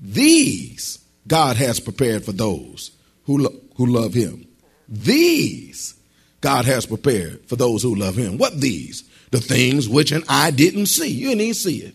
these 0.00 0.98
God 1.28 1.56
has 1.56 1.78
prepared 1.78 2.24
for 2.24 2.32
those 2.32 2.90
who, 3.26 3.38
lo- 3.38 3.60
who 3.76 3.86
love 3.86 4.12
him. 4.12 4.44
These 4.88 5.94
God 6.40 6.64
has 6.64 6.84
prepared 6.84 7.46
for 7.46 7.54
those 7.54 7.84
who 7.84 7.94
love 7.94 8.16
him. 8.16 8.38
What 8.38 8.60
these? 8.60 9.04
The 9.30 9.40
things 9.40 9.88
which 9.88 10.10
an 10.10 10.24
eye 10.28 10.50
didn't 10.50 10.86
see. 10.86 11.10
You 11.10 11.28
didn't 11.28 11.42
even 11.42 11.54
see 11.54 11.78
it. 11.82 11.94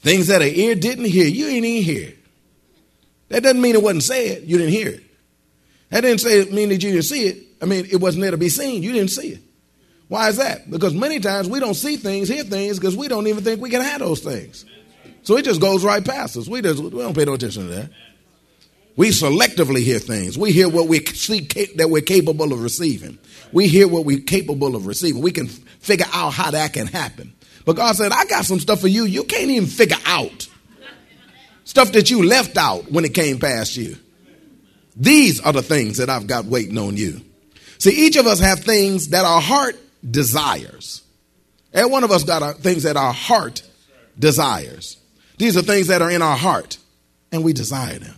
Things 0.00 0.28
that 0.28 0.42
an 0.42 0.48
ear 0.54 0.74
didn't 0.74 1.06
hear. 1.06 1.26
You 1.26 1.46
didn't 1.46 1.64
even 1.64 1.82
hear. 1.82 2.12
That 3.28 3.42
doesn't 3.42 3.60
mean 3.60 3.74
it 3.74 3.82
wasn't 3.82 4.04
said. 4.04 4.42
You 4.44 4.58
didn't 4.58 4.72
hear 4.72 4.88
it. 4.88 5.02
That 5.90 6.02
didn't 6.02 6.20
say 6.20 6.40
it 6.40 6.52
mean 6.52 6.68
that 6.68 6.82
you 6.82 6.92
didn't 6.92 7.04
see 7.04 7.26
it. 7.26 7.44
I 7.60 7.64
mean, 7.66 7.86
it 7.90 7.96
wasn't 7.96 8.22
there 8.22 8.30
to 8.30 8.36
be 8.36 8.48
seen. 8.48 8.82
You 8.82 8.92
didn't 8.92 9.10
see 9.10 9.28
it. 9.28 9.40
Why 10.08 10.28
is 10.28 10.36
that? 10.38 10.70
Because 10.70 10.94
many 10.94 11.20
times 11.20 11.48
we 11.48 11.60
don't 11.60 11.74
see 11.74 11.96
things, 11.96 12.28
hear 12.28 12.44
things, 12.44 12.78
because 12.78 12.96
we 12.96 13.08
don't 13.08 13.26
even 13.26 13.44
think 13.44 13.60
we 13.60 13.70
can 13.70 13.82
have 13.82 14.00
those 14.00 14.20
things. 14.20 14.64
So 15.22 15.36
it 15.36 15.44
just 15.44 15.60
goes 15.60 15.84
right 15.84 16.04
past 16.04 16.36
us. 16.36 16.48
We 16.48 16.62
just 16.62 16.82
we 16.82 16.90
don't 16.90 17.14
pay 17.14 17.26
no 17.26 17.34
attention 17.34 17.68
to 17.68 17.74
that. 17.74 17.90
We 18.96 19.10
selectively 19.10 19.82
hear 19.82 19.98
things. 19.98 20.38
We 20.38 20.50
hear 20.50 20.68
what 20.68 20.88
we 20.88 21.04
see 21.04 21.40
that 21.76 21.90
we're 21.90 22.02
capable 22.02 22.52
of 22.52 22.62
receiving. 22.62 23.18
We 23.52 23.68
hear 23.68 23.86
what 23.86 24.04
we're 24.04 24.20
capable 24.20 24.74
of 24.74 24.86
receiving. 24.86 25.22
We 25.22 25.30
can 25.30 25.46
figure 25.46 26.06
out 26.12 26.30
how 26.30 26.50
that 26.50 26.72
can 26.72 26.86
happen. 26.86 27.34
But 27.68 27.76
God 27.76 27.96
said, 27.96 28.12
I 28.12 28.24
got 28.24 28.46
some 28.46 28.60
stuff 28.60 28.80
for 28.80 28.88
you 28.88 29.04
you 29.04 29.24
can't 29.24 29.50
even 29.50 29.68
figure 29.68 29.98
out. 30.06 30.48
Stuff 31.64 31.92
that 31.92 32.10
you 32.10 32.24
left 32.24 32.56
out 32.56 32.90
when 32.90 33.04
it 33.04 33.12
came 33.12 33.38
past 33.38 33.76
you. 33.76 33.98
These 34.96 35.42
are 35.42 35.52
the 35.52 35.60
things 35.60 35.98
that 35.98 36.08
I've 36.08 36.26
got 36.26 36.46
waiting 36.46 36.78
on 36.78 36.96
you. 36.96 37.20
See, 37.76 37.90
each 37.90 38.16
of 38.16 38.26
us 38.26 38.40
have 38.40 38.60
things 38.60 39.08
that 39.08 39.26
our 39.26 39.42
heart 39.42 39.76
desires. 40.10 41.02
Every 41.74 41.90
one 41.90 42.04
of 42.04 42.10
us 42.10 42.24
got 42.24 42.42
our, 42.42 42.54
things 42.54 42.84
that 42.84 42.96
our 42.96 43.12
heart 43.12 43.62
desires. 44.18 44.96
These 45.36 45.58
are 45.58 45.62
things 45.62 45.88
that 45.88 46.00
are 46.00 46.10
in 46.10 46.22
our 46.22 46.38
heart, 46.38 46.78
and 47.32 47.44
we 47.44 47.52
desire 47.52 47.98
them. 47.98 48.16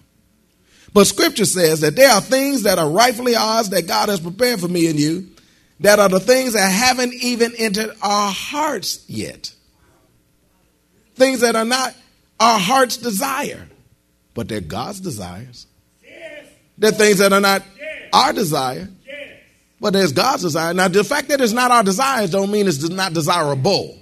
But 0.93 1.09
scripture 1.09 1.45
says 1.45 1.81
that 1.81 1.97
there 1.97 2.13
are 2.13 2.21
things 2.21 2.63
that 2.63 2.79
are 2.79 2.89
rightfully 2.89 3.35
ours 3.35 3.71
that 3.71 3.89
God 3.89 4.11
has 4.11 4.21
prepared 4.21 4.61
for 4.61 4.69
me 4.69 4.87
and 4.87 5.01
you 5.01 5.30
that 5.81 5.99
are 5.99 6.09
the 6.09 6.21
things 6.21 6.53
that 6.53 6.71
haven't 6.71 7.15
even 7.15 7.53
entered 7.57 7.91
our 8.03 8.31
hearts 8.31 9.05
yet. 9.09 9.53
Things 11.15 11.41
that 11.41 11.57
are 11.57 11.65
not 11.65 11.95
our 12.39 12.59
heart's 12.59 12.99
desire, 12.99 13.67
but 14.35 14.49
they're 14.49 14.61
God's 14.61 15.01
desires. 15.01 15.67
There 16.79 16.91
are 16.91 16.95
things 16.95 17.19
that 17.19 17.33
are 17.33 17.41
not 17.41 17.63
our 18.13 18.33
desire, 18.33 18.89
but 19.81 19.93
there's 19.93 20.13
God's 20.13 20.43
desire. 20.43 20.73
Now, 20.75 20.89
the 20.89 21.05
fact 21.05 21.29
that 21.29 21.41
it's 21.41 21.53
not 21.53 21.71
our 21.71 21.83
desires 21.83 22.31
don't 22.31 22.51
mean 22.51 22.67
it's 22.67 22.89
not 22.89 23.13
desirable. 23.13 23.99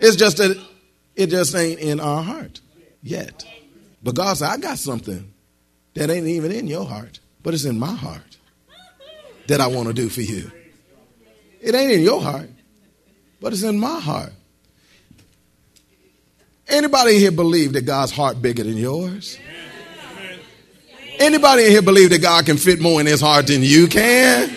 It's 0.00 0.16
just 0.16 0.38
that 0.38 0.62
it 1.16 1.28
just 1.28 1.54
ain't 1.54 1.80
in 1.80 2.00
our 2.00 2.22
heart 2.22 2.60
yet. 3.02 3.44
But 4.02 4.14
God 4.14 4.36
said, 4.36 4.48
I 4.48 4.56
got 4.58 4.78
something 4.78 5.32
that 5.94 6.10
ain't 6.10 6.26
even 6.26 6.52
in 6.52 6.66
your 6.66 6.86
heart, 6.86 7.20
but 7.42 7.52
it's 7.52 7.64
in 7.64 7.78
my 7.78 7.94
heart 7.94 8.27
that 9.48 9.60
I 9.60 9.66
want 9.66 9.88
to 9.88 9.94
do 9.94 10.08
for 10.08 10.22
you. 10.22 10.50
It 11.60 11.74
ain't 11.74 11.92
in 11.92 12.02
your 12.02 12.20
heart, 12.22 12.48
but 13.40 13.52
it's 13.52 13.62
in 13.62 13.78
my 13.78 13.98
heart. 13.98 14.32
Anybody 16.68 17.18
here 17.18 17.32
believe 17.32 17.72
that 17.72 17.86
God's 17.86 18.12
heart 18.12 18.40
bigger 18.40 18.62
than 18.62 18.76
yours? 18.76 19.38
Anybody 21.18 21.64
in 21.64 21.70
here 21.70 21.82
believe 21.82 22.10
that 22.10 22.22
God 22.22 22.46
can 22.46 22.58
fit 22.58 22.80
more 22.80 23.00
in 23.00 23.06
his 23.06 23.20
heart 23.20 23.48
than 23.48 23.62
you 23.62 23.88
can? 23.88 24.54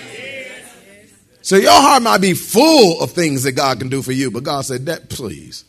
So 1.42 1.56
your 1.56 1.72
heart 1.72 2.04
might 2.04 2.22
be 2.22 2.34
full 2.34 3.02
of 3.02 3.12
things 3.12 3.44
that 3.44 3.54
God 3.54 3.80
can 3.80 3.90
do 3.90 4.04
for 4.04 4.12
you, 4.12 4.30
but 4.30 4.44
God 4.44 4.62
said 4.62 4.86
that 4.86 5.10
please. 5.10 5.66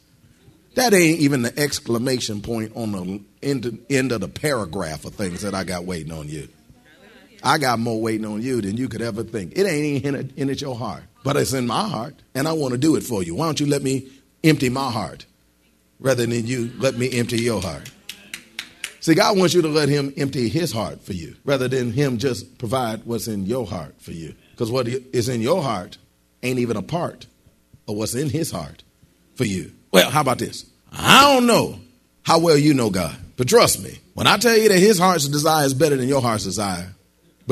That 0.74 0.92
ain't 0.92 1.20
even 1.20 1.42
the 1.42 1.58
exclamation 1.58 2.42
point 2.42 2.72
on 2.74 2.92
the 2.92 3.20
end, 3.42 3.84
end 3.88 4.12
of 4.12 4.20
the 4.20 4.28
paragraph 4.28 5.04
of 5.04 5.14
things 5.14 5.42
that 5.42 5.54
I 5.54 5.64
got 5.64 5.84
waiting 5.84 6.12
on 6.12 6.28
you. 6.28 6.48
I 7.42 7.58
got 7.58 7.78
more 7.78 8.00
waiting 8.00 8.26
on 8.26 8.42
you 8.42 8.60
than 8.60 8.76
you 8.76 8.88
could 8.88 9.02
ever 9.02 9.24
think. 9.24 9.52
It 9.56 9.66
ain't 9.66 10.04
in, 10.04 10.32
in 10.36 10.50
it 10.50 10.60
your 10.60 10.76
heart, 10.76 11.02
but 11.24 11.36
it's 11.36 11.52
in 11.52 11.66
my 11.66 11.88
heart, 11.88 12.14
and 12.34 12.46
I 12.46 12.52
want 12.52 12.72
to 12.72 12.78
do 12.78 12.96
it 12.96 13.02
for 13.02 13.22
you. 13.22 13.34
Why 13.34 13.46
don't 13.46 13.58
you 13.58 13.66
let 13.66 13.82
me 13.82 14.08
empty 14.44 14.68
my 14.68 14.90
heart 14.90 15.26
rather 15.98 16.26
than 16.26 16.46
you 16.46 16.72
let 16.78 16.96
me 16.96 17.10
empty 17.18 17.40
your 17.40 17.60
heart? 17.60 17.90
See, 19.00 19.14
God 19.14 19.36
wants 19.36 19.52
you 19.52 19.62
to 19.62 19.68
let 19.68 19.88
Him 19.88 20.14
empty 20.16 20.48
His 20.48 20.72
heart 20.72 21.02
for 21.02 21.12
you 21.12 21.34
rather 21.44 21.66
than 21.66 21.92
Him 21.92 22.18
just 22.18 22.58
provide 22.58 23.04
what's 23.04 23.26
in 23.26 23.46
your 23.46 23.66
heart 23.66 24.00
for 24.00 24.12
you. 24.12 24.34
Because 24.52 24.70
what 24.70 24.86
is 24.86 25.28
in 25.28 25.40
your 25.40 25.60
heart 25.60 25.98
ain't 26.44 26.60
even 26.60 26.76
a 26.76 26.82
part 26.82 27.26
of 27.88 27.96
what's 27.96 28.14
in 28.14 28.30
His 28.30 28.52
heart 28.52 28.84
for 29.34 29.44
you. 29.44 29.72
Well, 29.90 30.08
how 30.10 30.20
about 30.20 30.38
this? 30.38 30.66
I 30.92 31.32
don't 31.32 31.46
know 31.46 31.80
how 32.22 32.38
well 32.38 32.56
you 32.56 32.74
know 32.74 32.90
God, 32.90 33.16
but 33.36 33.48
trust 33.48 33.82
me, 33.82 33.98
when 34.14 34.28
I 34.28 34.36
tell 34.36 34.56
you 34.56 34.68
that 34.68 34.78
His 34.78 35.00
heart's 35.00 35.26
desire 35.26 35.66
is 35.66 35.74
better 35.74 35.96
than 35.96 36.08
your 36.08 36.22
heart's 36.22 36.44
desire, 36.44 36.94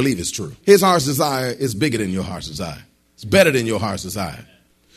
believe 0.00 0.18
it's 0.18 0.30
true. 0.30 0.54
His 0.62 0.80
heart's 0.80 1.04
desire 1.04 1.50
is 1.50 1.74
bigger 1.74 1.98
than 1.98 2.10
your 2.10 2.22
heart's 2.22 2.48
desire, 2.48 2.82
it's 3.14 3.24
better 3.24 3.50
than 3.50 3.66
your 3.66 3.78
heart's 3.78 4.02
desire. 4.02 4.46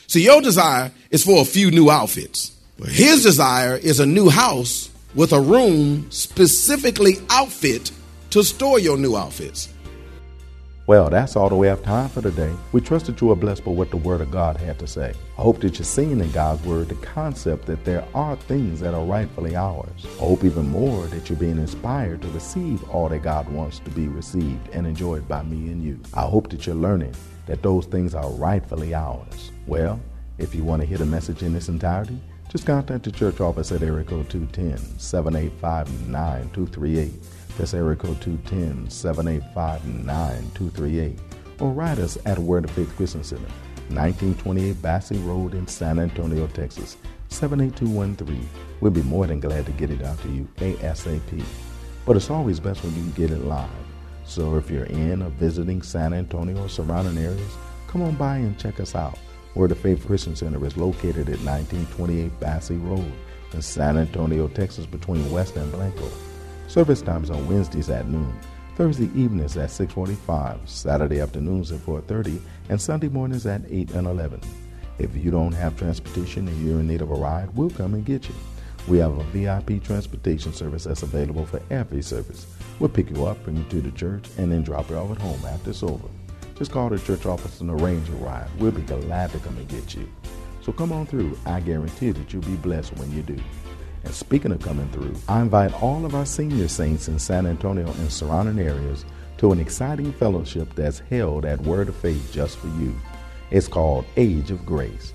See, 0.07 0.23
your 0.23 0.41
desire 0.41 0.91
is 1.11 1.23
for 1.23 1.41
a 1.41 1.45
few 1.45 1.71
new 1.71 1.89
outfits, 1.89 2.51
but 2.79 2.89
His 2.89 3.23
desire 3.23 3.75
is 3.75 3.99
a 3.99 4.05
new 4.05 4.29
house 4.29 4.89
with 5.13 5.33
a 5.33 5.41
room 5.41 6.09
specifically 6.09 7.15
outfit 7.29 7.91
to 8.29 8.43
store 8.43 8.79
your 8.79 8.97
new 8.97 9.17
outfits. 9.17 9.72
Well, 10.85 11.09
that's 11.09 11.37
all 11.37 11.47
that 11.47 11.55
we 11.55 11.67
have 11.67 11.81
time 11.81 12.09
for 12.09 12.21
today. 12.21 12.53
We 12.73 12.81
trust 12.81 13.05
that 13.05 13.21
you 13.21 13.31
are 13.31 13.37
blessed 13.37 13.63
by 13.63 13.71
what 13.71 13.89
the 13.89 13.95
Word 13.95 14.19
of 14.19 14.31
God 14.31 14.57
had 14.57 14.77
to 14.79 14.87
say. 14.87 15.13
I 15.37 15.41
hope 15.41 15.61
that 15.61 15.79
you're 15.79 15.85
seeing 15.85 16.19
in 16.19 16.29
God's 16.31 16.61
Word 16.65 16.89
the 16.89 16.95
concept 16.95 17.67
that 17.67 17.85
there 17.85 18.03
are 18.13 18.35
things 18.35 18.81
that 18.81 18.93
are 18.93 19.05
rightfully 19.05 19.55
ours. 19.55 20.05
I 20.05 20.25
hope 20.25 20.43
even 20.43 20.67
more 20.67 21.05
that 21.07 21.29
you're 21.29 21.39
being 21.39 21.57
inspired 21.57 22.21
to 22.23 22.27
receive 22.29 22.83
all 22.89 23.07
that 23.07 23.23
God 23.23 23.47
wants 23.47 23.79
to 23.79 23.91
be 23.91 24.09
received 24.09 24.67
and 24.73 24.85
enjoyed 24.85 25.25
by 25.25 25.43
me 25.43 25.71
and 25.71 25.81
you. 25.81 26.01
I 26.13 26.23
hope 26.23 26.49
that 26.49 26.67
you're 26.67 26.75
learning 26.75 27.15
that 27.45 27.63
those 27.63 27.85
things 27.85 28.13
are 28.13 28.29
rightfully 28.31 28.93
ours. 28.93 29.53
Well, 29.67 30.01
if 30.37 30.53
you 30.53 30.65
want 30.65 30.81
to 30.81 30.85
hear 30.85 30.97
the 30.97 31.05
message 31.05 31.43
in 31.43 31.55
its 31.55 31.69
entirety, 31.69 32.19
just 32.49 32.65
contact 32.65 33.05
the 33.05 33.11
church 33.11 33.39
office 33.39 33.71
at 33.71 33.83
area 33.83 34.03
code 34.03 34.29
210 34.29 34.99
785 34.99 36.09
9238. 36.09 37.13
That's 37.57 37.73
area 37.73 37.95
code 37.95 38.19
210 38.21 38.89
785 38.89 39.85
9238. 39.85 41.19
Or 41.59 41.71
write 41.71 41.99
us 41.99 42.17
at 42.25 42.39
Word 42.39 42.65
of 42.65 42.71
Faith 42.71 42.95
Christian 42.95 43.23
Center, 43.23 43.43
1928 43.89 44.81
Basse 44.81 45.11
Road 45.13 45.53
in 45.53 45.67
San 45.67 45.99
Antonio, 45.99 46.47
Texas, 46.47 46.97
78213. 47.29 48.49
We'll 48.81 48.91
be 48.91 49.03
more 49.03 49.27
than 49.27 49.39
glad 49.39 49.65
to 49.67 49.71
get 49.73 49.91
it 49.91 50.03
out 50.03 50.19
to 50.21 50.29
you 50.29 50.47
ASAP. 50.57 51.43
But 52.05 52.17
it's 52.17 52.29
always 52.29 52.59
best 52.59 52.83
when 52.83 52.95
you 52.95 53.01
can 53.01 53.11
get 53.11 53.31
it 53.31 53.45
live. 53.45 53.69
So 54.25 54.55
if 54.55 54.69
you're 54.69 54.85
in 54.85 55.21
or 55.21 55.29
visiting 55.29 55.81
San 55.81 56.13
Antonio 56.13 56.63
or 56.63 56.69
surrounding 56.69 57.23
areas, 57.23 57.55
come 57.87 58.01
on 58.01 58.15
by 58.15 58.37
and 58.37 58.57
check 58.57 58.79
us 58.79 58.95
out. 58.95 59.19
Word 59.53 59.71
of 59.71 59.77
Faith 59.77 60.05
Christian 60.07 60.35
Center 60.35 60.65
is 60.65 60.75
located 60.75 61.29
at 61.29 61.39
1928 61.41 62.39
Basse 62.39 62.71
Road 62.71 63.11
in 63.53 63.61
San 63.61 63.97
Antonio, 63.97 64.47
Texas, 64.47 64.87
between 64.87 65.29
West 65.31 65.55
and 65.55 65.71
Blanco. 65.71 66.09
Service 66.67 67.01
times 67.01 67.29
on 67.29 67.47
Wednesdays 67.47 67.89
at 67.89 68.07
noon, 68.07 68.33
Thursday 68.75 69.09
evenings 69.15 69.57
at 69.57 69.69
6:45, 69.69 70.57
Saturday 70.65 71.19
afternoons 71.21 71.71
at 71.71 71.79
4:30, 71.79 72.41
and 72.69 72.81
Sunday 72.81 73.09
mornings 73.09 73.45
at 73.45 73.61
8 73.69 73.91
and 73.91 74.07
11. 74.07 74.39
If 74.97 75.15
you 75.15 75.31
don't 75.31 75.53
have 75.53 75.77
transportation 75.77 76.47
and 76.47 76.65
you're 76.65 76.79
in 76.79 76.87
need 76.87 77.01
of 77.01 77.11
a 77.11 77.15
ride, 77.15 77.49
we'll 77.55 77.69
come 77.69 77.93
and 77.93 78.05
get 78.05 78.27
you. 78.27 78.35
We 78.87 78.97
have 78.97 79.17
a 79.17 79.23
VIP 79.25 79.79
transportation 79.79 80.53
service 80.53 80.83
that's 80.83 81.03
available 81.03 81.45
for 81.45 81.61
every 81.69 82.01
service. 82.01 82.47
We'll 82.79 82.89
pick 82.89 83.09
you 83.09 83.25
up, 83.25 83.43
bring 83.43 83.57
you 83.57 83.63
to 83.65 83.81
the 83.81 83.91
church, 83.91 84.29
and 84.37 84.51
then 84.51 84.63
drop 84.63 84.89
you 84.89 84.97
off 84.97 85.11
at 85.11 85.21
home 85.21 85.39
after 85.45 85.69
it's 85.69 85.83
over. 85.83 86.07
Just 86.55 86.71
call 86.71 86.89
the 86.89 86.99
church 86.99 87.25
office 87.25 87.61
and 87.61 87.69
arrange 87.69 88.09
a 88.09 88.13
ride. 88.13 88.47
We'll 88.59 88.71
be 88.71 88.81
glad 88.81 89.31
to 89.31 89.39
come 89.39 89.57
and 89.57 89.67
get 89.67 89.95
you. 89.95 90.07
So 90.61 90.71
come 90.71 90.91
on 90.91 91.05
through. 91.05 91.37
I 91.45 91.59
guarantee 91.59 92.11
that 92.11 92.33
you'll 92.33 92.43
be 92.43 92.55
blessed 92.55 92.95
when 92.97 93.11
you 93.11 93.21
do. 93.21 93.37
And 94.03 94.13
speaking 94.13 94.51
of 94.51 94.61
coming 94.61 94.89
through, 94.89 95.15
I 95.27 95.41
invite 95.41 95.81
all 95.81 96.05
of 96.05 96.15
our 96.15 96.25
senior 96.25 96.67
saints 96.67 97.07
in 97.07 97.19
San 97.19 97.45
Antonio 97.45 97.87
and 97.87 98.11
surrounding 98.11 98.65
areas 98.65 99.05
to 99.37 99.51
an 99.51 99.59
exciting 99.59 100.13
fellowship 100.13 100.73
that's 100.75 100.99
held 100.99 101.45
at 101.45 101.61
Word 101.61 101.89
of 101.89 101.95
Faith 101.95 102.31
just 102.31 102.57
for 102.57 102.67
you. 102.67 102.93
It's 103.51 103.67
called 103.67 104.05
Age 104.17 104.51
of 104.51 104.65
Grace. 104.65 105.13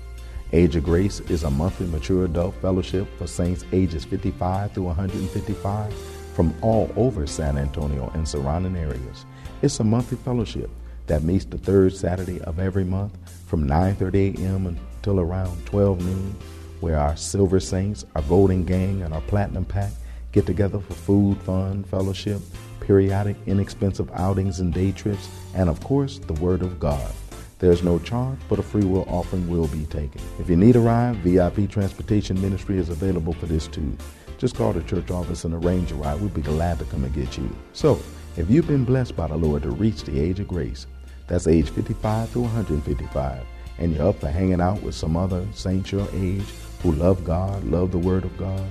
Age 0.51 0.75
of 0.75 0.83
Grace 0.83 1.19
is 1.21 1.43
a 1.43 1.51
monthly 1.51 1.85
mature 1.87 2.25
adult 2.25 2.55
fellowship 2.55 3.07
for 3.17 3.27
saints 3.27 3.63
ages 3.71 4.05
55 4.05 4.71
through 4.71 4.83
155 4.83 5.93
from 6.33 6.53
all 6.61 6.91
over 6.95 7.27
San 7.27 7.57
Antonio 7.57 8.09
and 8.15 8.27
surrounding 8.27 8.75
areas. 8.75 9.25
It's 9.61 9.79
a 9.79 9.83
monthly 9.83 10.17
fellowship 10.17 10.69
that 11.07 11.23
meets 11.23 11.45
the 11.45 11.57
third 11.57 11.93
Saturday 11.93 12.39
of 12.41 12.59
every 12.59 12.83
month 12.83 13.17
from 13.45 13.67
9:30 13.67 14.37
a.m. 14.39 14.65
until 14.67 15.19
around 15.19 15.65
12 15.65 16.05
noon, 16.05 16.35
where 16.79 16.97
our 16.97 17.15
silver 17.15 17.59
saints, 17.59 18.05
our 18.15 18.21
golden 18.23 18.63
gang, 18.63 19.01
and 19.01 19.13
our 19.13 19.21
platinum 19.21 19.65
pack 19.65 19.91
get 20.31 20.45
together 20.45 20.79
for 20.79 20.93
food, 20.93 21.37
fun, 21.41 21.83
fellowship, 21.83 22.41
periodic 22.79 23.35
inexpensive 23.45 24.09
outings 24.13 24.59
and 24.59 24.73
day 24.73 24.91
trips, 24.91 25.29
and 25.55 25.69
of 25.69 25.79
course, 25.83 26.19
the 26.19 26.33
Word 26.33 26.61
of 26.61 26.79
God. 26.79 27.11
There's 27.59 27.83
no 27.83 27.99
charge, 27.99 28.39
but 28.47 28.59
a 28.59 28.63
free 28.63 28.85
will 28.85 29.05
offering 29.09 29.49
will 29.49 29.67
be 29.67 29.85
taken. 29.85 30.21
If 30.39 30.49
you 30.49 30.55
need 30.55 30.77
a 30.77 30.79
ride, 30.79 31.17
VIP 31.17 31.69
Transportation 31.69 32.39
Ministry 32.41 32.77
is 32.77 32.89
available 32.89 33.33
for 33.33 33.47
this 33.47 33.67
too. 33.67 33.95
Just 34.37 34.55
call 34.55 34.71
the 34.71 34.81
church 34.83 35.11
office 35.11 35.43
and 35.43 35.53
arrange 35.53 35.91
a 35.91 35.95
ride. 35.95 36.21
We'd 36.21 36.33
be 36.33 36.41
glad 36.41 36.79
to 36.79 36.85
come 36.85 37.03
and 37.03 37.13
get 37.13 37.37
you. 37.37 37.53
So, 37.73 38.01
if 38.37 38.49
you've 38.49 38.67
been 38.67 38.85
blessed 38.85 39.17
by 39.17 39.27
the 39.27 39.35
Lord 39.35 39.63
to 39.63 39.71
reach 39.71 40.03
the 40.03 40.17
age 40.17 40.39
of 40.39 40.47
grace, 40.47 40.87
that's 41.27 41.47
age 41.47 41.69
55 41.69 42.31
to 42.33 42.39
155, 42.39 43.43
and 43.77 43.93
you're 43.93 44.07
up 44.07 44.19
for 44.19 44.29
hanging 44.29 44.61
out 44.61 44.81
with 44.81 44.95
some 44.95 45.17
other 45.17 45.45
saints 45.53 45.91
your 45.91 46.07
age 46.13 46.45
who 46.81 46.91
love 46.93 47.23
God, 47.23 47.63
love 47.65 47.91
the 47.91 47.97
Word 47.97 48.23
of 48.23 48.37
God, 48.37 48.69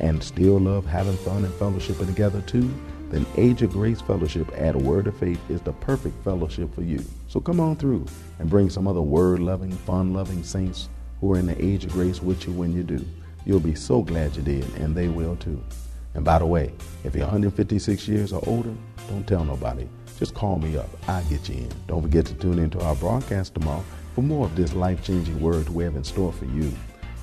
and 0.00 0.22
still 0.22 0.58
love 0.58 0.86
having 0.86 1.16
fun 1.18 1.44
and 1.44 1.54
fellowshipping 1.54 2.06
together 2.06 2.40
too, 2.42 2.72
then 3.10 3.24
Age 3.36 3.62
of 3.62 3.70
Grace 3.72 4.00
Fellowship 4.00 4.50
at 4.56 4.74
Word 4.74 5.06
of 5.06 5.16
Faith 5.16 5.40
is 5.48 5.60
the 5.60 5.72
perfect 5.72 6.22
fellowship 6.24 6.74
for 6.74 6.82
you. 6.82 7.04
So 7.28 7.40
come 7.40 7.60
on 7.60 7.76
through 7.76 8.06
and 8.38 8.50
bring 8.50 8.68
some 8.68 8.88
other 8.88 9.00
word 9.00 9.38
loving, 9.38 9.70
fun 9.70 10.12
loving 10.12 10.42
saints 10.42 10.88
who 11.20 11.32
are 11.32 11.38
in 11.38 11.46
the 11.46 11.64
age 11.64 11.84
of 11.84 11.92
grace 11.92 12.20
with 12.20 12.46
you 12.46 12.52
when 12.52 12.72
you 12.72 12.82
do. 12.82 13.04
You'll 13.44 13.60
be 13.60 13.74
so 13.74 14.02
glad 14.02 14.36
you 14.36 14.42
did, 14.42 14.64
and 14.76 14.94
they 14.94 15.08
will 15.08 15.36
too. 15.36 15.62
And 16.14 16.24
by 16.24 16.38
the 16.38 16.46
way, 16.46 16.72
if 17.04 17.14
you're 17.14 17.24
156 17.24 18.08
years 18.08 18.32
or 18.32 18.42
older, 18.46 18.74
don't 19.08 19.26
tell 19.26 19.44
nobody. 19.44 19.86
Just 20.18 20.34
call 20.34 20.58
me 20.58 20.76
up. 20.76 20.88
I'll 21.08 21.22
get 21.24 21.48
you 21.48 21.56
in. 21.56 21.68
Don't 21.86 22.02
forget 22.02 22.26
to 22.26 22.34
tune 22.34 22.58
into 22.58 22.80
our 22.80 22.96
broadcast 22.96 23.54
tomorrow 23.54 23.84
for 24.14 24.22
more 24.22 24.46
of 24.46 24.56
this 24.56 24.72
life 24.72 25.04
changing 25.04 25.38
word 25.40 25.68
we 25.68 25.84
have 25.84 25.94
in 25.94 26.02
store 26.02 26.32
for 26.32 26.46
you. 26.46 26.72